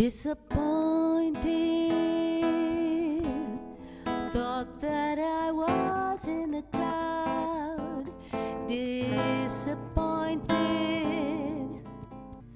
[0.00, 1.44] Disappointed,
[4.32, 8.10] thought that I was in a cloud.
[8.66, 9.76] Disappointed.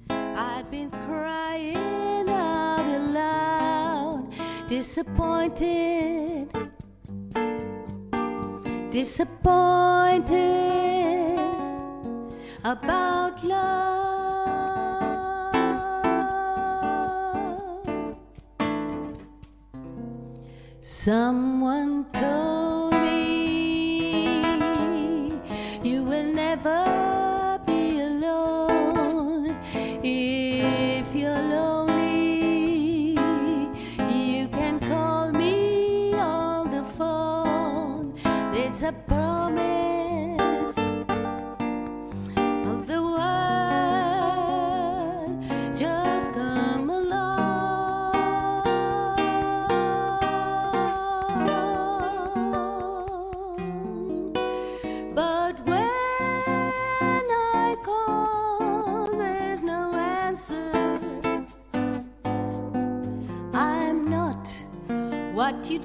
[0.09, 4.33] I'd been crying out aloud,
[4.67, 6.49] disappointed,
[8.89, 10.33] disappointed
[12.63, 14.14] about love.
[21.05, 21.94] Someone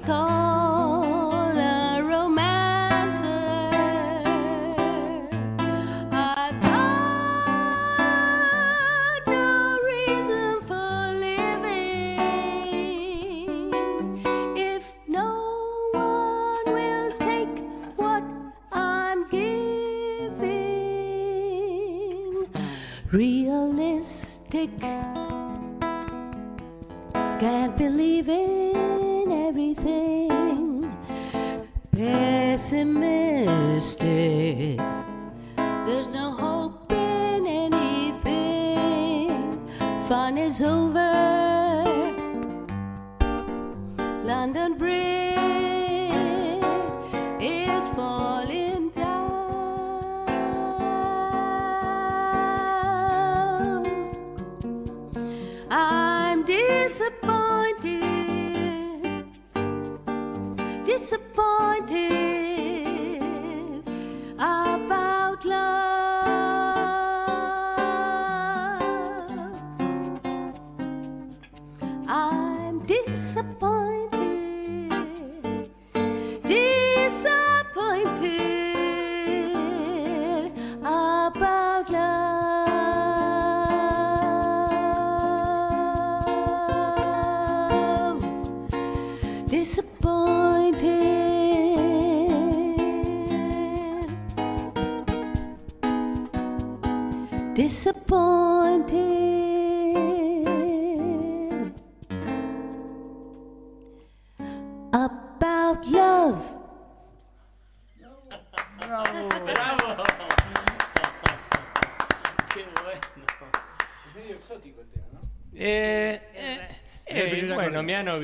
[0.01, 0.70] 走
[32.01, 34.79] Pessimistic,
[35.85, 36.60] there's no hope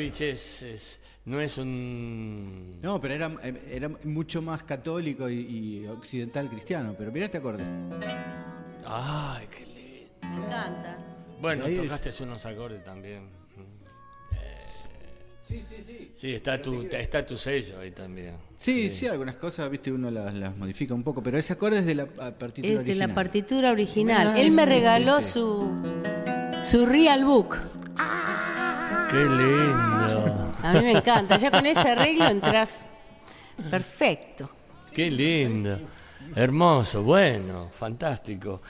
[0.09, 2.79] es, es- no es un...
[2.81, 3.33] No, pero era,
[3.71, 5.41] era mucho más católico y,
[5.83, 6.95] y occidental cristiano.
[6.97, 7.65] Pero mirá este acorde.
[8.87, 10.39] Ay, qué lindo.
[10.39, 10.99] Me encanta.
[11.41, 13.29] Bueno, tocaste unos acordes también.
[15.43, 16.11] Sí, sí, sí.
[16.13, 18.35] Sí, está tu, está tu sello ahí también.
[18.57, 21.87] Sí, sí, algunas cosas, viste, uno las, las modifica un poco, pero ese acorde es
[21.87, 23.09] de la partitura Es de original.
[23.09, 24.37] la partitura original.
[24.39, 25.71] Él me regaló su,
[26.61, 27.59] su real book.
[29.11, 30.55] Qué lindo.
[30.63, 31.37] A mí me encanta.
[31.37, 32.85] Ya con ese arreglo entras
[33.71, 34.51] perfecto.
[34.93, 35.79] Qué lindo.
[36.35, 38.61] Hermoso, bueno, fantástico.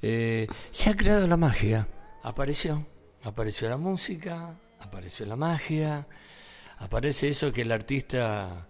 [0.00, 1.86] Eh, se ha creado la magia.
[2.22, 2.86] Apareció.
[3.24, 6.08] Apareció la música, apareció la magia,
[6.78, 8.66] aparece eso que el artista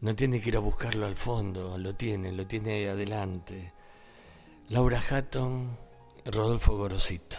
[0.00, 3.72] no tiene que ir a buscarlo al fondo, lo tiene, lo tiene ahí adelante.
[4.68, 5.76] Laura Hatton,
[6.26, 7.36] Rodolfo Gorosito.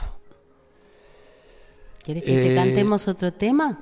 [2.06, 3.80] ¿Quieres que te Eh, cantemos otro tema?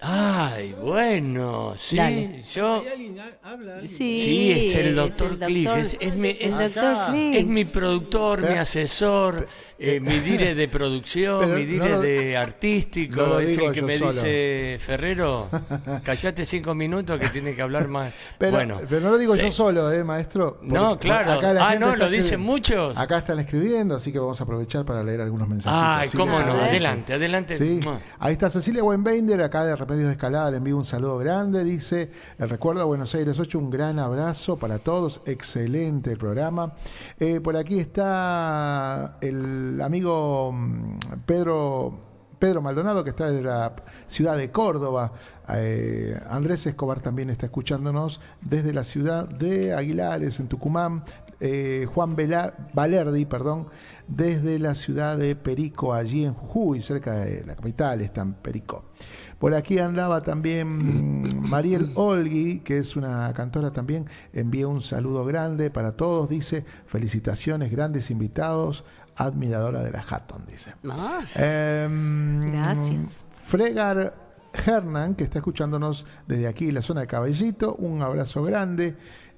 [0.00, 2.42] Ay, bueno, sí, Dale.
[2.52, 2.80] yo...
[2.82, 3.72] ¿Hay alguien ha- habla?
[3.74, 3.88] alguien?
[3.88, 6.58] Sí, Sí, es el doctor Click, es- es mi- es-.
[6.58, 9.48] Es mi productor, mi Pero- asesor,
[9.84, 13.22] eh, mi dire de producción, Pero mi dire no lo- de artístico.
[13.22, 14.12] no es el que me solo.
[14.12, 15.48] dice, Ferrero,
[16.04, 18.12] callate cinco minutos que tiene que hablar más.
[18.38, 19.42] Pero, bueno, pero no lo digo sí.
[19.42, 20.58] yo solo, ¿eh, maestro?
[20.62, 21.40] No, claro.
[21.40, 22.96] la Ah, no, lo dicen muchos.
[22.98, 25.86] Acá están escribiendo, así que vamos a aprovechar para leer algunos mensajitos.
[25.88, 27.56] Ay, cómo no, adelante, adelante.
[27.56, 27.80] Sí,
[28.18, 32.10] ahí está Cecilia Wenbender, acá de Remedios de Escalada, le envío un saludo grande, dice,
[32.38, 36.72] el recuerdo a Buenos Aires 8, un gran abrazo para todos, excelente el programa.
[37.18, 41.98] Eh, por aquí está el amigo mm, Pedro,
[42.38, 43.74] Pedro Maldonado, que está desde la
[44.06, 45.12] ciudad de Córdoba.
[45.48, 51.04] Eh, Andrés Escobar también está escuchándonos desde la ciudad de Aguilares, en Tucumán.
[51.40, 53.66] Eh, Juan Vela- Valerdi, perdón,
[54.06, 58.84] desde la ciudad de Perico, allí en Jujuy, cerca de la capital, está en Perico.
[59.38, 60.68] Por aquí andaba también
[61.22, 66.64] mm, Mariel Olgui, que es una cantora también, envía un saludo grande para todos, dice,
[66.86, 68.84] felicitaciones, grandes invitados,
[69.16, 70.74] admiradora de la Hatton, dice.
[70.90, 73.24] Ah, Em, Gracias.
[73.34, 74.14] Fregar
[74.66, 78.96] Hernan, que está escuchándonos desde aquí, la zona de Cabellito, un abrazo grande.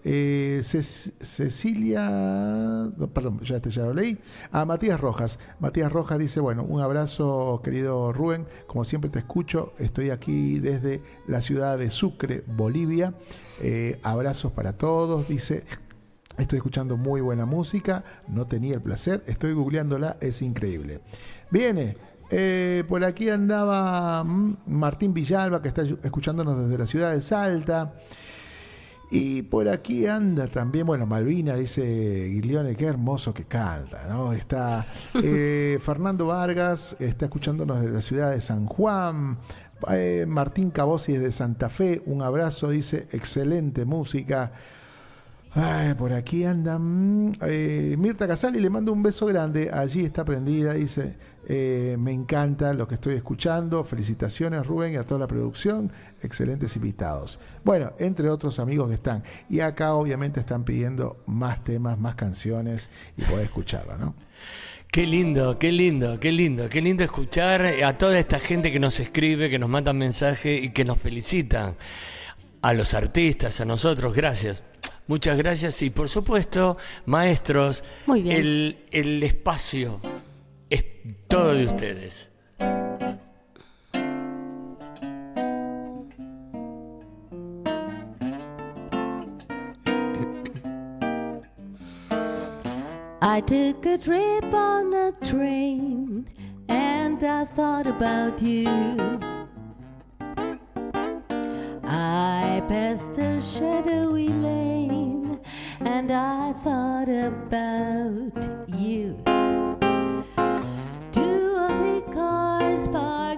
[0.08, 2.08] Eh, Cecilia,
[2.96, 4.18] no, perdón, ya, te, ya lo leí.
[4.52, 5.40] A Matías Rojas.
[5.58, 8.46] Matías Rojas dice, bueno, un abrazo, querido Rubén.
[8.68, 13.14] Como siempre te escucho, estoy aquí desde la ciudad de Sucre, Bolivia.
[13.60, 15.26] Eh, abrazos para todos.
[15.28, 15.64] Dice,
[16.38, 21.00] Estoy escuchando muy buena música, no tenía el placer, estoy googleándola, es increíble.
[21.50, 21.96] Viene,
[22.30, 27.94] eh, por aquí andaba mm, Martín Villalba, que está escuchándonos desde la ciudad de Salta.
[29.08, 34.32] Y por aquí anda también, bueno, Malvina, dice Guilione, qué hermoso que canta, ¿no?
[34.32, 34.84] Está
[35.22, 39.38] eh, Fernando Vargas, está escuchándonos desde la ciudad de San Juan.
[39.90, 44.52] Eh, Martín Cabosi es de Santa Fe, un abrazo, dice, excelente música.
[45.58, 49.70] Ay, por aquí anda mm, eh, Mirta Casali, le mando un beso grande.
[49.72, 51.16] Allí está prendida, dice,
[51.48, 53.82] eh, me encanta lo que estoy escuchando.
[53.82, 55.90] Felicitaciones Rubén y a toda la producción.
[56.22, 57.38] Excelentes invitados.
[57.64, 59.22] Bueno, entre otros amigos que están.
[59.48, 64.14] Y acá obviamente están pidiendo más temas, más canciones y poder escucharla, ¿no?
[64.92, 69.00] Qué lindo, qué lindo, qué lindo, qué lindo escuchar a toda esta gente que nos
[69.00, 71.76] escribe, que nos manda mensajes y que nos felicitan.
[72.60, 74.62] A los artistas, a nosotros, gracias.
[75.08, 78.36] Muchas gracias y por supuesto, maestros, Muy bien.
[78.36, 80.00] El, el espacio
[80.68, 80.84] es
[81.28, 82.28] todo de ustedes.
[93.22, 96.26] I took a trip on a train
[96.68, 99.35] and I thought about you.
[101.88, 105.38] I passed a shadowy lane
[105.80, 109.16] and I thought about you.
[111.12, 113.35] Two or three cars parked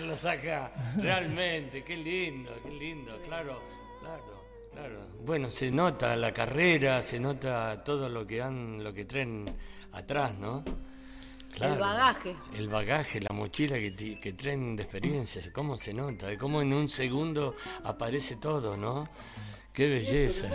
[0.00, 3.60] tenerlos acá, realmente, qué lindo, qué lindo, claro,
[4.00, 5.06] claro, claro.
[5.24, 9.44] Bueno, se nota la carrera, se nota todo lo que han, lo que traen
[9.92, 10.64] atrás, ¿no?
[11.54, 11.74] Claro.
[11.74, 12.36] El bagaje.
[12.54, 16.88] El bagaje, la mochila que, que traen de experiencias, cómo se nota, cómo en un
[16.88, 19.04] segundo aparece todo, ¿no?
[19.72, 20.48] Qué belleza.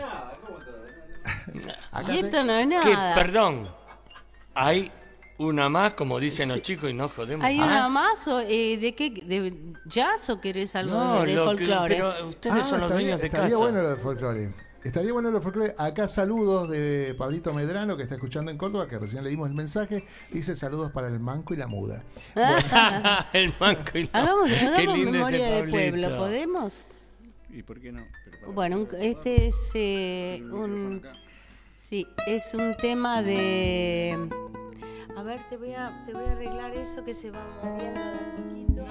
[1.92, 3.16] Acá Y te- esto no es Que, nada.
[3.16, 3.70] perdón,
[4.56, 4.92] hay
[5.38, 7.68] una más, como dicen los chicos, y no jodemos ¿Hay más.
[7.68, 8.28] una más?
[8.28, 9.10] O, eh, ¿De qué?
[9.10, 9.54] ¿De
[9.86, 11.96] jazz o querés algo No, de, de folclore?
[11.96, 13.58] pero ustedes Ah, son los estaría- dueños de estaría casa.
[13.62, 14.50] bueno lo de folclore.
[14.84, 15.76] Estaría bueno lo de folclore.
[15.80, 20.06] Acá saludos de Pablito Medrano, que está escuchando en Córdoba, que recién leímos el mensaje.
[20.32, 22.04] Dice saludos para el manco y la muda.
[23.34, 24.10] el manco y la...
[24.14, 26.18] Hagamos, Qué hagamos lindo memoria este de pueblo.
[26.18, 26.86] ¿podemos?
[27.50, 28.04] ¿Y por qué no?
[28.54, 31.02] Bueno, este es eh, un...
[31.74, 34.30] Sí, es un tema de...
[35.18, 38.08] A ver, te voy a, te voy a arreglar eso que se va moviendo de
[38.08, 38.86] a poquito.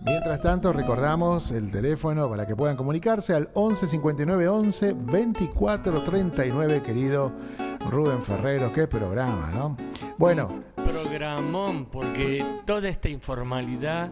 [0.00, 6.82] Mientras tanto, recordamos el teléfono para que puedan comunicarse al 11 59 11 24 39,
[6.82, 7.32] querido
[7.90, 8.72] Rubén Ferrero.
[8.72, 9.76] Qué programa, ¿no?
[10.16, 14.10] Bueno, Programón, porque toda esta informalidad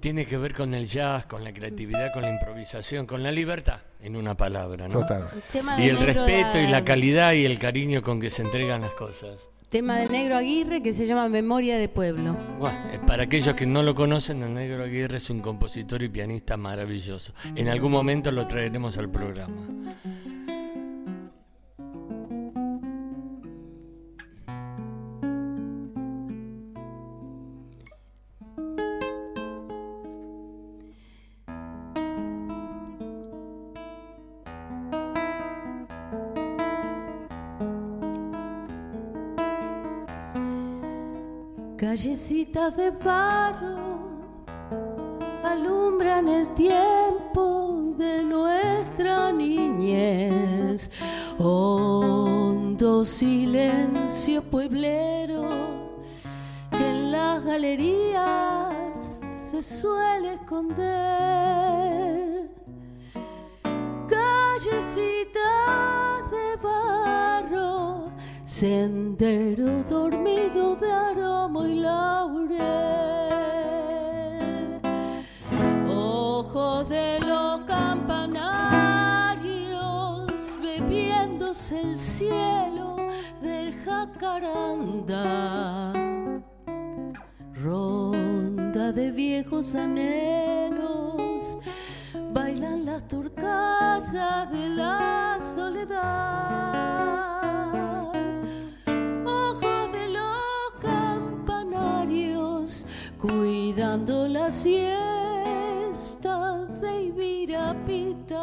[0.00, 3.80] tiene que ver con el jazz, con la creatividad, con la improvisación, con la libertad,
[4.00, 5.00] en una palabra, ¿no?
[5.00, 5.28] Total.
[5.78, 9.38] Y el respeto y la calidad y el cariño con que se entregan las cosas.
[9.70, 12.34] Tema del negro Aguirre que se llama Memoria de Pueblo.
[12.58, 16.56] Bueno, para aquellos que no lo conocen, el Negro Aguirre es un compositor y pianista
[16.56, 17.34] maravilloso.
[17.54, 19.56] En algún momento lo traeremos al programa.
[42.52, 43.76] Callecitas de barro
[45.44, 50.90] alumbran el tiempo de nuestra niñez.
[51.38, 55.50] Hondo silencio pueblero
[56.70, 60.88] que en las galerías se suele esconder.
[64.08, 65.40] Callecitas
[66.30, 68.10] de barro,
[68.44, 72.37] sendero dormido de aroma y laurel.
[75.88, 82.96] Ojos de los campanarios bebiéndose el cielo
[83.42, 85.92] del jacaranda.
[87.54, 91.58] Ronda de viejos anhelos,
[92.32, 96.67] bailan las turcasas de la soledad.
[104.50, 106.36] Siesta
[106.80, 108.40] de Ibirapita.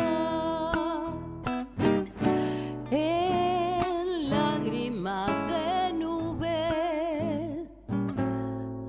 [2.92, 7.68] En lágrimas de nube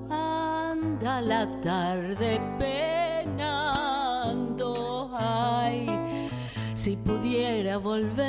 [0.09, 3.89] anda la tarde penando.
[5.13, 5.87] Ay,
[6.75, 8.27] si pudiera volverme.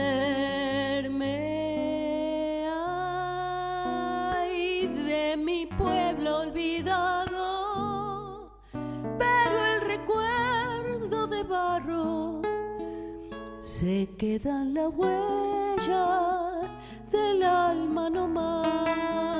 [13.78, 16.68] Se queda la huella
[17.12, 19.37] del alma no más.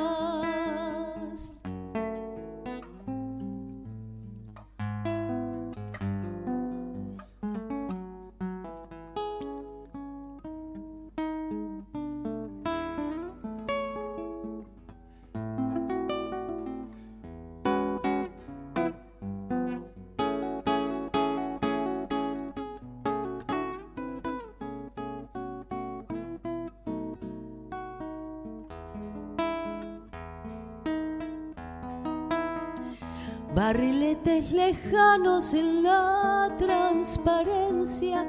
[34.25, 38.27] Barriletes lejanos en la transparencia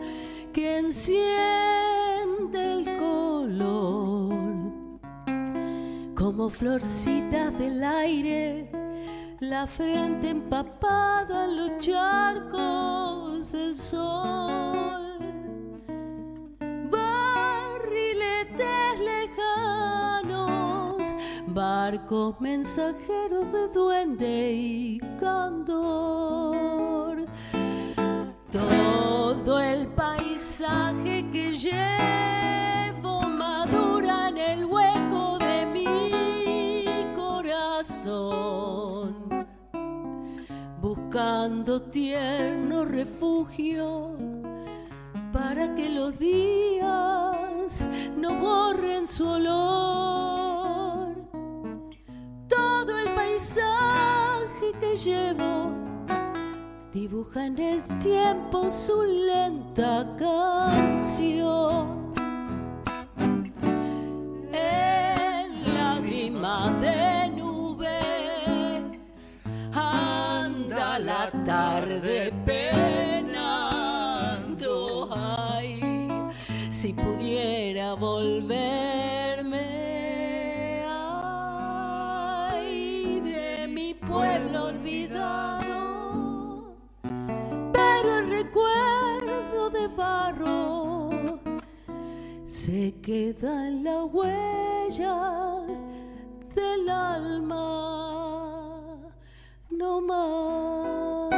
[0.54, 1.28] que enciende
[2.74, 4.34] el color,
[6.16, 8.72] como florcitas del aire,
[9.40, 15.09] la frente empapada en los charcos del sol.
[21.60, 26.46] Barcos mensajeros de duende y candor.
[28.50, 37.86] Todo el paisaje que llevo madura en el hueco de mi corazón,
[40.80, 44.16] buscando tierno refugio
[45.34, 50.49] para que los días no borren su olor.
[54.90, 55.72] Que llevo
[56.94, 61.99] dibuja en el tiempo su lenta canción.
[92.70, 95.16] Se queda en la huella
[96.54, 97.66] del alma
[99.72, 101.30] no más.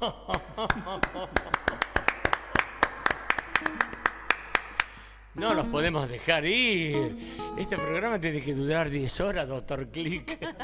[5.40, 7.16] No los podemos dejar ir.
[7.56, 10.38] Este programa tiene que durar 10 horas, doctor Click.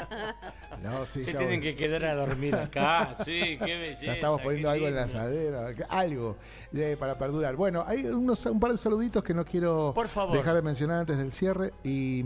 [0.83, 1.69] No, sí, Se ya tienen voy.
[1.71, 3.11] que quedar a dormir acá.
[3.25, 4.05] Sí, qué belleza.
[4.05, 6.37] Ya estamos poniendo algo en la asadera, algo
[6.71, 7.55] eh, para perdurar.
[7.55, 10.37] Bueno, hay unos, un par de saluditos que no quiero Por favor.
[10.37, 11.73] dejar de mencionar antes del cierre.
[11.83, 12.23] Y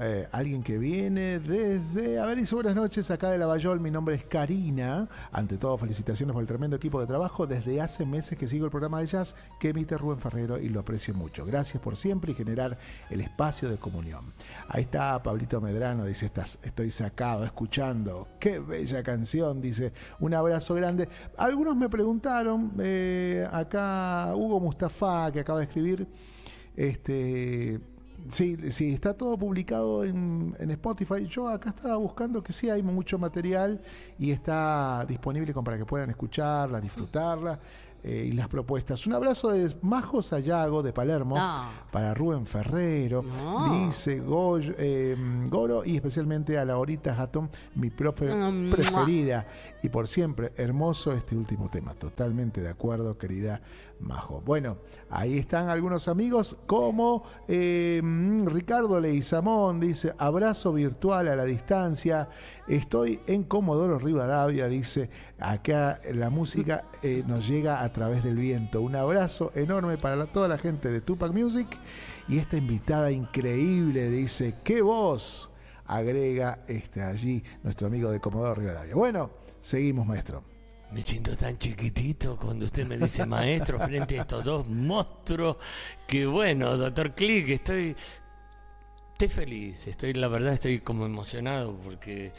[0.00, 2.18] eh, alguien que viene desde.
[2.18, 3.78] A ver, dice buenas noches, acá de Lavallol.
[3.78, 5.08] Mi nombre es Karina.
[5.30, 7.46] Ante todo, felicitaciones por el tremendo equipo de trabajo.
[7.46, 10.80] Desde hace meses que sigo el programa de jazz que emite Rubén Ferrero y lo
[10.80, 11.44] aprecio mucho.
[11.44, 12.78] Gracias por siempre y generar
[13.10, 14.32] el espacio de comunión.
[14.68, 18.28] Ahí está Pablito Medrano, dice: "Estás- Estoy sacado, escuchando.
[18.40, 19.92] Qué bella canción, dice.
[20.20, 21.08] Un abrazo grande.
[21.36, 26.08] Algunos me preguntaron, eh, acá Hugo Mustafa, que acaba de escribir,
[26.76, 27.78] este.
[28.28, 31.26] Sí, sí, está todo publicado en, en Spotify.
[31.28, 33.80] Yo acá estaba buscando que sí hay mucho material
[34.18, 37.58] y está disponible para que puedan escucharla, disfrutarla
[38.04, 39.06] eh, y las propuestas.
[39.06, 41.54] Un abrazo de Majo Sayago de Palermo No.
[41.92, 43.86] para Rubén Ferrero, No.
[43.86, 45.16] dice eh,
[45.48, 49.46] Goro y especialmente a Laurita Hatton, mi profe Mm, preferida
[49.82, 51.94] y por siempre hermoso este último tema.
[51.94, 53.60] Totalmente de acuerdo, querida
[54.02, 54.42] Majo.
[54.44, 54.78] Bueno,
[55.10, 58.00] ahí están algunos amigos como eh,
[58.44, 62.28] Ricardo Leizamón, dice abrazo virtual a la distancia.
[62.66, 68.82] Estoy en Comodoro Rivadavia, dice acá la música eh, nos llega a través del viento.
[68.82, 71.68] Un abrazo enorme para toda la gente de Tupac Music
[72.28, 75.50] y esta invitada increíble dice, qué voz
[75.86, 78.94] agrega este allí nuestro amigo de Comodoro Rivadavia.
[78.94, 79.30] Bueno,
[79.60, 80.51] seguimos maestro.
[80.92, 85.56] Me siento tan chiquitito cuando usted me dice maestro frente a estos dos monstruos.
[86.06, 87.96] Que bueno, doctor Click, estoy,
[89.12, 89.86] estoy feliz.
[89.86, 92.32] Estoy, la verdad, estoy como emocionado porque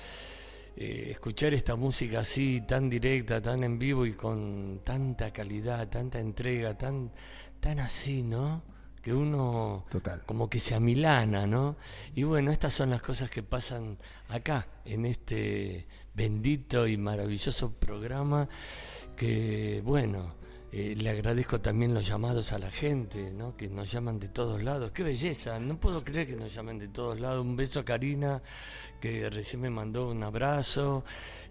[0.75, 6.19] eh, escuchar esta música así, tan directa, tan en vivo y con tanta calidad, tanta
[6.19, 7.11] entrega, tan,
[7.59, 8.61] tan así, ¿no?
[9.01, 10.21] Que uno Total.
[10.27, 11.75] como que se amilana, ¿no?
[12.13, 13.97] Y bueno, estas son las cosas que pasan
[14.29, 18.47] acá, en este bendito y maravilloso programa,
[19.15, 20.35] que bueno,
[20.71, 23.55] eh, le agradezco también los llamados a la gente, ¿no?
[23.55, 24.91] Que nos llaman de todos lados.
[24.91, 25.59] ¡Qué belleza!
[25.59, 27.45] No puedo creer que nos llamen de todos lados.
[27.45, 28.41] Un beso a Karina,
[28.99, 31.03] que recién me mandó un abrazo.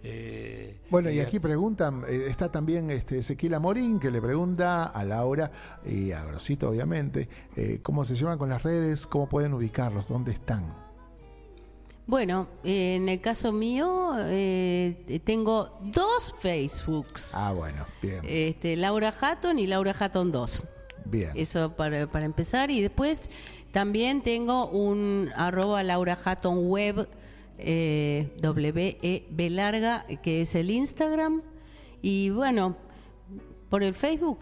[0.03, 5.05] eh, Bueno, y aquí preguntan, eh, está también este Ezequiel Amorín que le pregunta a
[5.05, 5.49] Laura
[5.85, 10.33] y a Grosito, obviamente, eh, cómo se llevan con las redes, cómo pueden ubicarlos, dónde
[10.33, 10.82] están.
[12.05, 17.33] Bueno, eh, en el caso mío eh, tengo dos Facebooks.
[17.35, 20.65] Ah, bueno, bien, Este, Laura Hatton y Laura Hatton 2.
[21.05, 21.31] bien.
[21.35, 22.71] Eso para, para empezar.
[22.71, 23.31] Y después
[23.71, 27.07] también tengo un arroba Laura Hatton web,
[27.57, 31.41] eh, W-E-B larga, que es el Instagram.
[32.01, 32.75] Y bueno,
[33.69, 34.39] por el Facebook,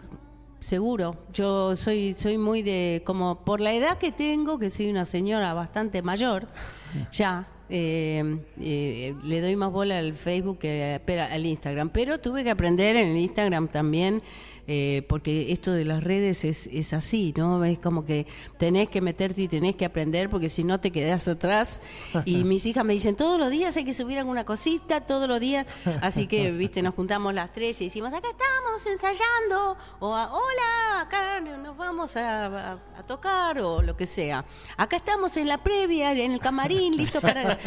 [0.58, 1.16] seguro.
[1.32, 5.54] Yo soy, soy muy de, como por la edad que tengo, que soy una señora
[5.54, 6.48] bastante mayor,
[7.12, 7.48] ya.
[7.74, 12.50] Eh, eh, le doy más bola al Facebook que pero al Instagram, pero tuve que
[12.50, 14.22] aprender en el Instagram también
[14.68, 17.64] eh, porque esto de las redes es, es así, ¿no?
[17.64, 18.26] Es como que
[18.58, 21.80] tenés que meterte y tenés que aprender porque si no te quedás atrás.
[22.24, 25.40] Y mis hijas me dicen, todos los días hay que subir alguna cosita, todos los
[25.40, 25.66] días.
[26.00, 31.00] Así que, viste, nos juntamos las tres y decimos, acá estamos ensayando, o a, hola,
[31.00, 34.44] acá nos vamos a, a- a tocar, o lo que sea.
[34.76, 37.58] Acá estamos en la previa, en el camarín, listos para,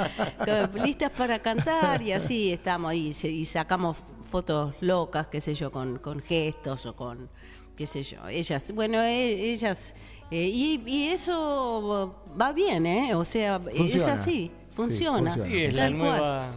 [0.74, 6.00] listas para cantar, y así estamos se- y sacamos fotos locas, qué sé yo, con,
[6.00, 7.30] con gestos o con,
[7.76, 9.94] qué sé yo, ellas, bueno, e- ellas,
[10.32, 13.16] eh, y, y eso va bien, ¿eh?
[13.16, 14.14] O sea, es Funciona.
[14.14, 15.32] así, Sí, funciona.
[15.34, 15.98] Sí, es la cual.
[15.98, 16.52] nueva...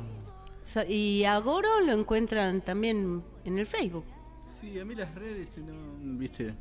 [0.88, 4.04] Y a Goro lo encuentran también en el Facebook.
[4.44, 5.72] Sí, a mí las redes, no,
[6.18, 6.52] viste,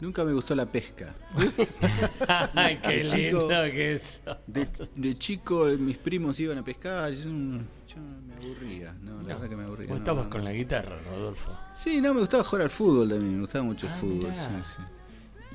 [0.00, 1.14] nunca me gustó la pesca.
[2.54, 3.40] Ay, qué Chico.
[3.40, 4.22] lindo que es.
[4.46, 8.00] De, de chico mis primos iban a pescar, y yo, yo
[8.44, 9.86] aburría, no, la verdad que me aburría.
[9.88, 10.30] Vos no, estabas no.
[10.30, 11.52] con la guitarra, Rodolfo.
[11.76, 14.32] Sí, no, me gustaba jugar al fútbol también, me gustaba mucho el Ah, fútbol.
[14.34, 14.82] sí, sí.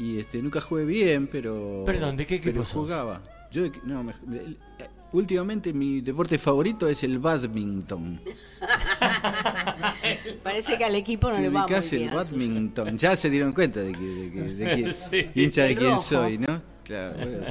[0.03, 1.83] Y este, nunca jugué bien, pero.
[1.86, 3.21] Perdón, ¿de qué equipo Pero jugaba.
[3.51, 8.19] Yo, no, me- el- eh, últimamente mi deporte favorito es el badminton.
[10.43, 11.83] Parece que al equipo no ¿Te le va muy el bien.
[11.83, 12.15] suyo.
[12.15, 12.97] badminton?
[12.97, 14.93] Ya se dieron cuenta de, que, de, que- de quién,
[15.33, 15.41] Sí.
[15.41, 16.01] hincha de El quién rojo.
[16.03, 16.61] soy, ¿no?
[16.83, 17.43] Claro, bueno,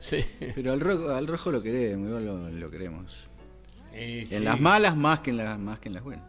[0.00, 0.24] Sí.
[0.54, 3.30] pero al rojo, al rojo lo queremos, igual lo, lo queremos.
[3.94, 6.24] Sí, En las malas más que en las más que en las buenas.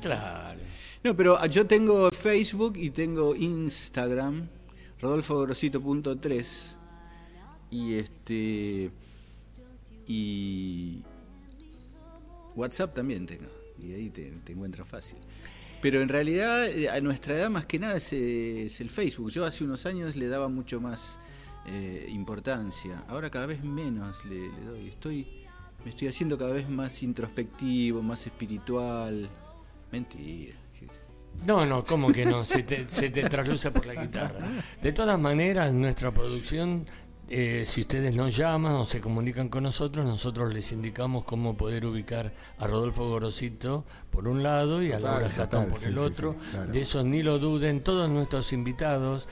[0.00, 0.60] Claro.
[1.02, 4.48] No, pero ah, yo tengo Facebook y tengo Instagram,
[5.00, 6.76] rodolfogrosito.3
[7.70, 8.90] y este
[10.06, 11.02] y
[12.54, 13.48] WhatsApp también tengo
[13.78, 15.18] y ahí te, te encuentras fácil.
[15.82, 19.30] Pero en realidad eh, a nuestra edad más que nada es, es el Facebook.
[19.30, 21.18] Yo hace unos años le daba mucho más
[21.66, 23.04] eh, importancia.
[23.08, 24.88] Ahora cada vez menos le, le doy.
[24.88, 25.43] Estoy,
[25.84, 29.28] me estoy haciendo cada vez más introspectivo, más espiritual.
[29.92, 30.54] Mentira.
[31.46, 32.44] No, no, ¿cómo que no?
[32.44, 34.38] Se te, se te trasluce por la guitarra.
[34.80, 36.86] De todas maneras, nuestra producción,
[37.28, 41.84] eh, si ustedes nos llaman o se comunican con nosotros, nosotros les indicamos cómo poder
[41.86, 46.36] ubicar a Rodolfo Gorosito por un lado y a Laura Jatón por sí, el otro.
[46.38, 46.72] sí, claro.
[46.72, 47.82] De eso ni lo duden.
[47.82, 49.28] Todos nuestros invitados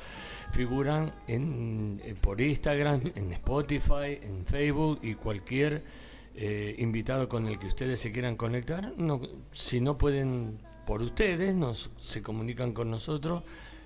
[0.52, 6.01] figuran en, eh, por Instagram, en Spotify, en Facebook y cualquier
[6.34, 8.94] eh, invitado con el que ustedes se quieran conectar.
[8.96, 9.20] No,
[9.50, 13.42] si no pueden por ustedes, nos, se comunican con nosotros,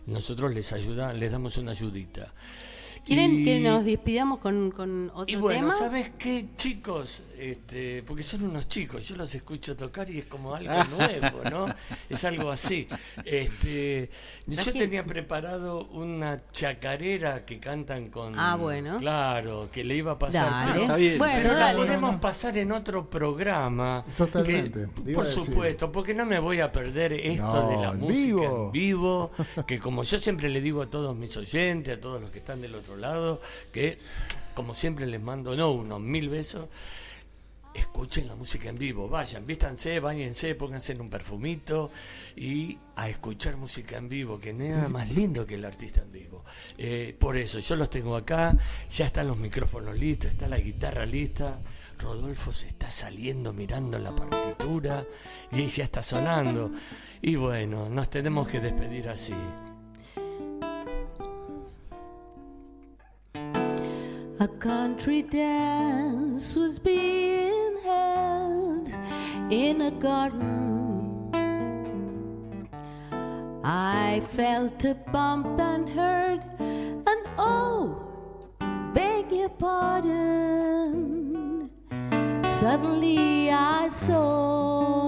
[0.06, 2.32] nosotros les ayuda, les damos una ayudita.
[3.06, 5.76] ¿Quieren Y- que nos despidamos con, con otro y bueno, tema?
[5.76, 7.22] ¿sabes qué, chicos?
[7.38, 11.66] Este, porque son unos chicos, yo los escucho tocar y es como algo nuevo, ¿no?
[12.08, 12.88] Es algo así.
[13.24, 14.10] Este,
[14.46, 18.32] yo tenía preparado una chacarera que cantan con...
[18.38, 18.98] Ah, bueno.
[18.98, 20.50] Claro, que le iba a pasar.
[20.50, 20.72] Dale.
[20.72, 21.18] pero- Está bien.
[21.18, 24.04] Bueno, pero la podemos pasar en otro programa.
[24.16, 28.16] Totalmente, que- por supuesto, porque no me voy a perder esto No, de la música
[28.16, 28.64] vivo.
[28.66, 29.30] en vivo,
[29.66, 32.60] que como yo siempre le digo a todos mis oyentes, a todos los que están
[32.62, 33.40] del otro lado,
[33.72, 33.98] que
[34.54, 36.68] como siempre les mando, no unos mil besos,
[37.74, 41.90] escuchen la música en vivo, vayan, vístanse, bañense, pónganse en un perfumito
[42.34, 46.44] y a escuchar música en vivo, que nada más lindo que el artista en vivo.
[46.78, 48.56] Eh, por eso, yo los tengo acá,
[48.90, 51.60] ya están los micrófonos listos, está la guitarra lista.
[51.98, 55.06] Rodolfo se está saliendo mirando la partitura
[55.50, 56.70] y ya está sonando.
[57.22, 59.34] Y bueno, nos tenemos que despedir así.
[64.46, 68.88] A country dance was being held
[69.50, 71.32] in a garden.
[73.64, 78.00] I felt a bump and heard an oh,
[78.94, 81.68] beg your pardon.
[82.46, 85.05] Suddenly I saw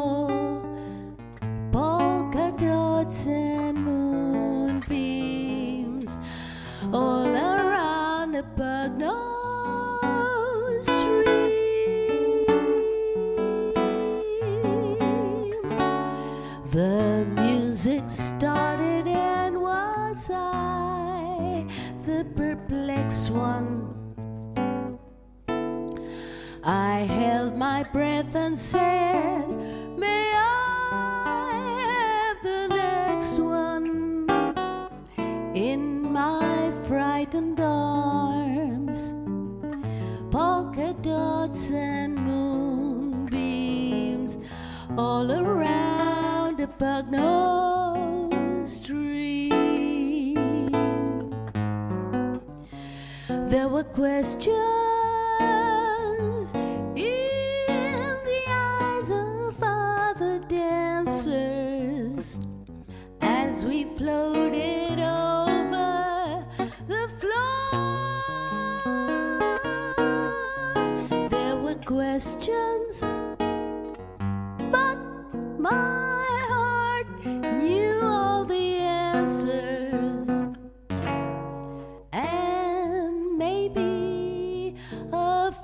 [23.38, 23.68] one?
[26.64, 29.48] I held my breath and said,
[29.96, 31.52] May I
[31.88, 34.26] have the next one
[35.54, 39.14] in my frightened arms?
[40.30, 43.68] Polka dots and moonbeams
[44.96, 48.17] all around a bug nosed
[53.58, 54.54] There were questions
[56.94, 62.38] in the eyes of other dancers
[63.20, 66.46] as we floated over
[66.86, 67.72] the floor.
[71.28, 73.20] There were questions,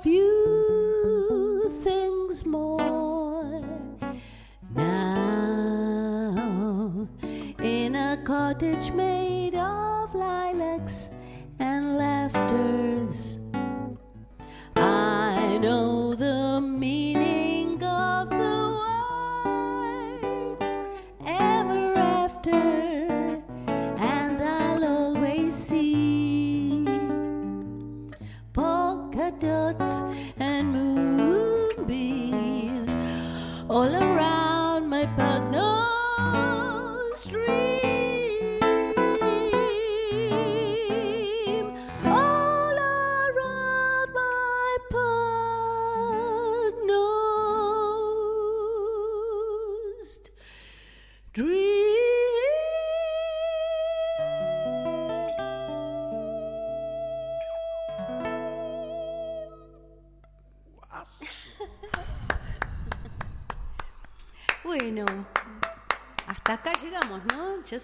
[0.05, 3.63] few things more.
[4.75, 6.37] Now,
[7.57, 9.14] in a cottage made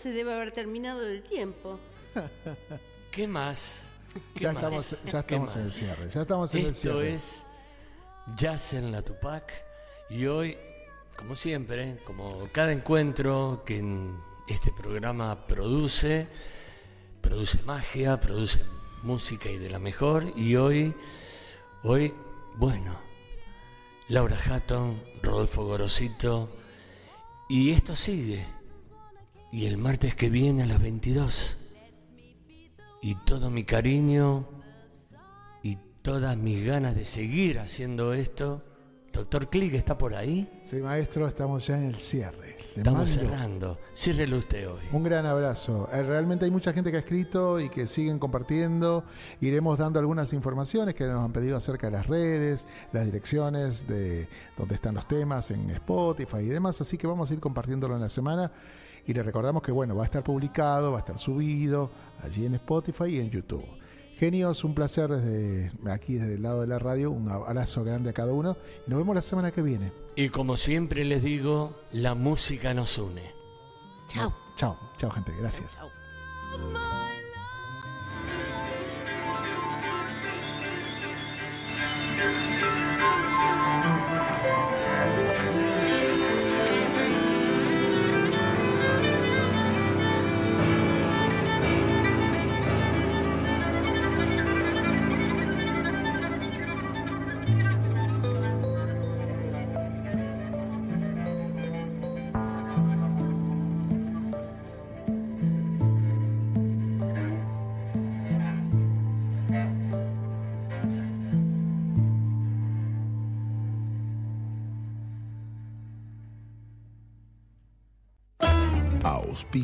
[0.02, 1.80] se debe haber terminado el tiempo.
[3.12, 3.84] ¿Qué más?
[4.36, 4.64] ¿Qué Ya más?
[4.64, 6.10] estamos, ya ¿Qué estamos en el cierre.
[6.10, 7.14] Ya estamos en el Esto cierre.
[7.14, 7.46] es
[8.36, 9.52] Jazz en la Tupac
[10.10, 10.58] y hoy,
[11.16, 16.28] como siempre, como cada encuentro que en este programa produce,
[17.22, 18.60] produce magia, produce
[19.04, 20.26] música y de la mejor.
[20.36, 20.94] Y hoy,
[21.84, 22.14] hoy,
[22.56, 23.00] bueno,
[24.10, 26.50] Laura Hatton, Rodolfo Gorosito.
[27.48, 28.46] Y esto sigue.
[29.52, 31.58] Y el martes que viene a las 22.
[33.02, 34.48] Y todo mi cariño
[35.64, 38.64] y todas mis ganas de seguir haciendo esto.
[39.12, 40.50] Doctor Click está por ahí.
[40.64, 42.56] Sí, maestro, estamos ya en el cierre.
[42.76, 43.78] Le Estamos mando cerrando.
[43.94, 44.80] Ciérrelo usted hoy.
[44.94, 45.90] Un gran abrazo.
[45.92, 49.04] Eh, Realmente hay mucha gente que ha escrito y que siguen compartiendo.
[49.42, 54.30] Iremos dando algunas informaciones que nos han pedido acerca de las redes, las direcciones de
[54.56, 56.80] donde están los temas en Spotify y demás.
[56.80, 58.50] Así que vamos a ir compartiéndolo en la semana.
[59.08, 61.92] Y le recordamos que bueno, va a estar publicado, va a estar subido
[62.24, 63.66] allí en Spotify y en YouTube.
[64.18, 67.10] Genios, un placer desde aquí, desde el lado de la radio.
[67.10, 68.56] Un abrazo grande a cada uno.
[68.86, 69.92] Y nos vemos la semana que viene.
[70.16, 73.34] Y como siempre les digo, la música nos une.
[74.06, 74.32] Chao.
[74.56, 75.82] Chao, chao gente, gracias.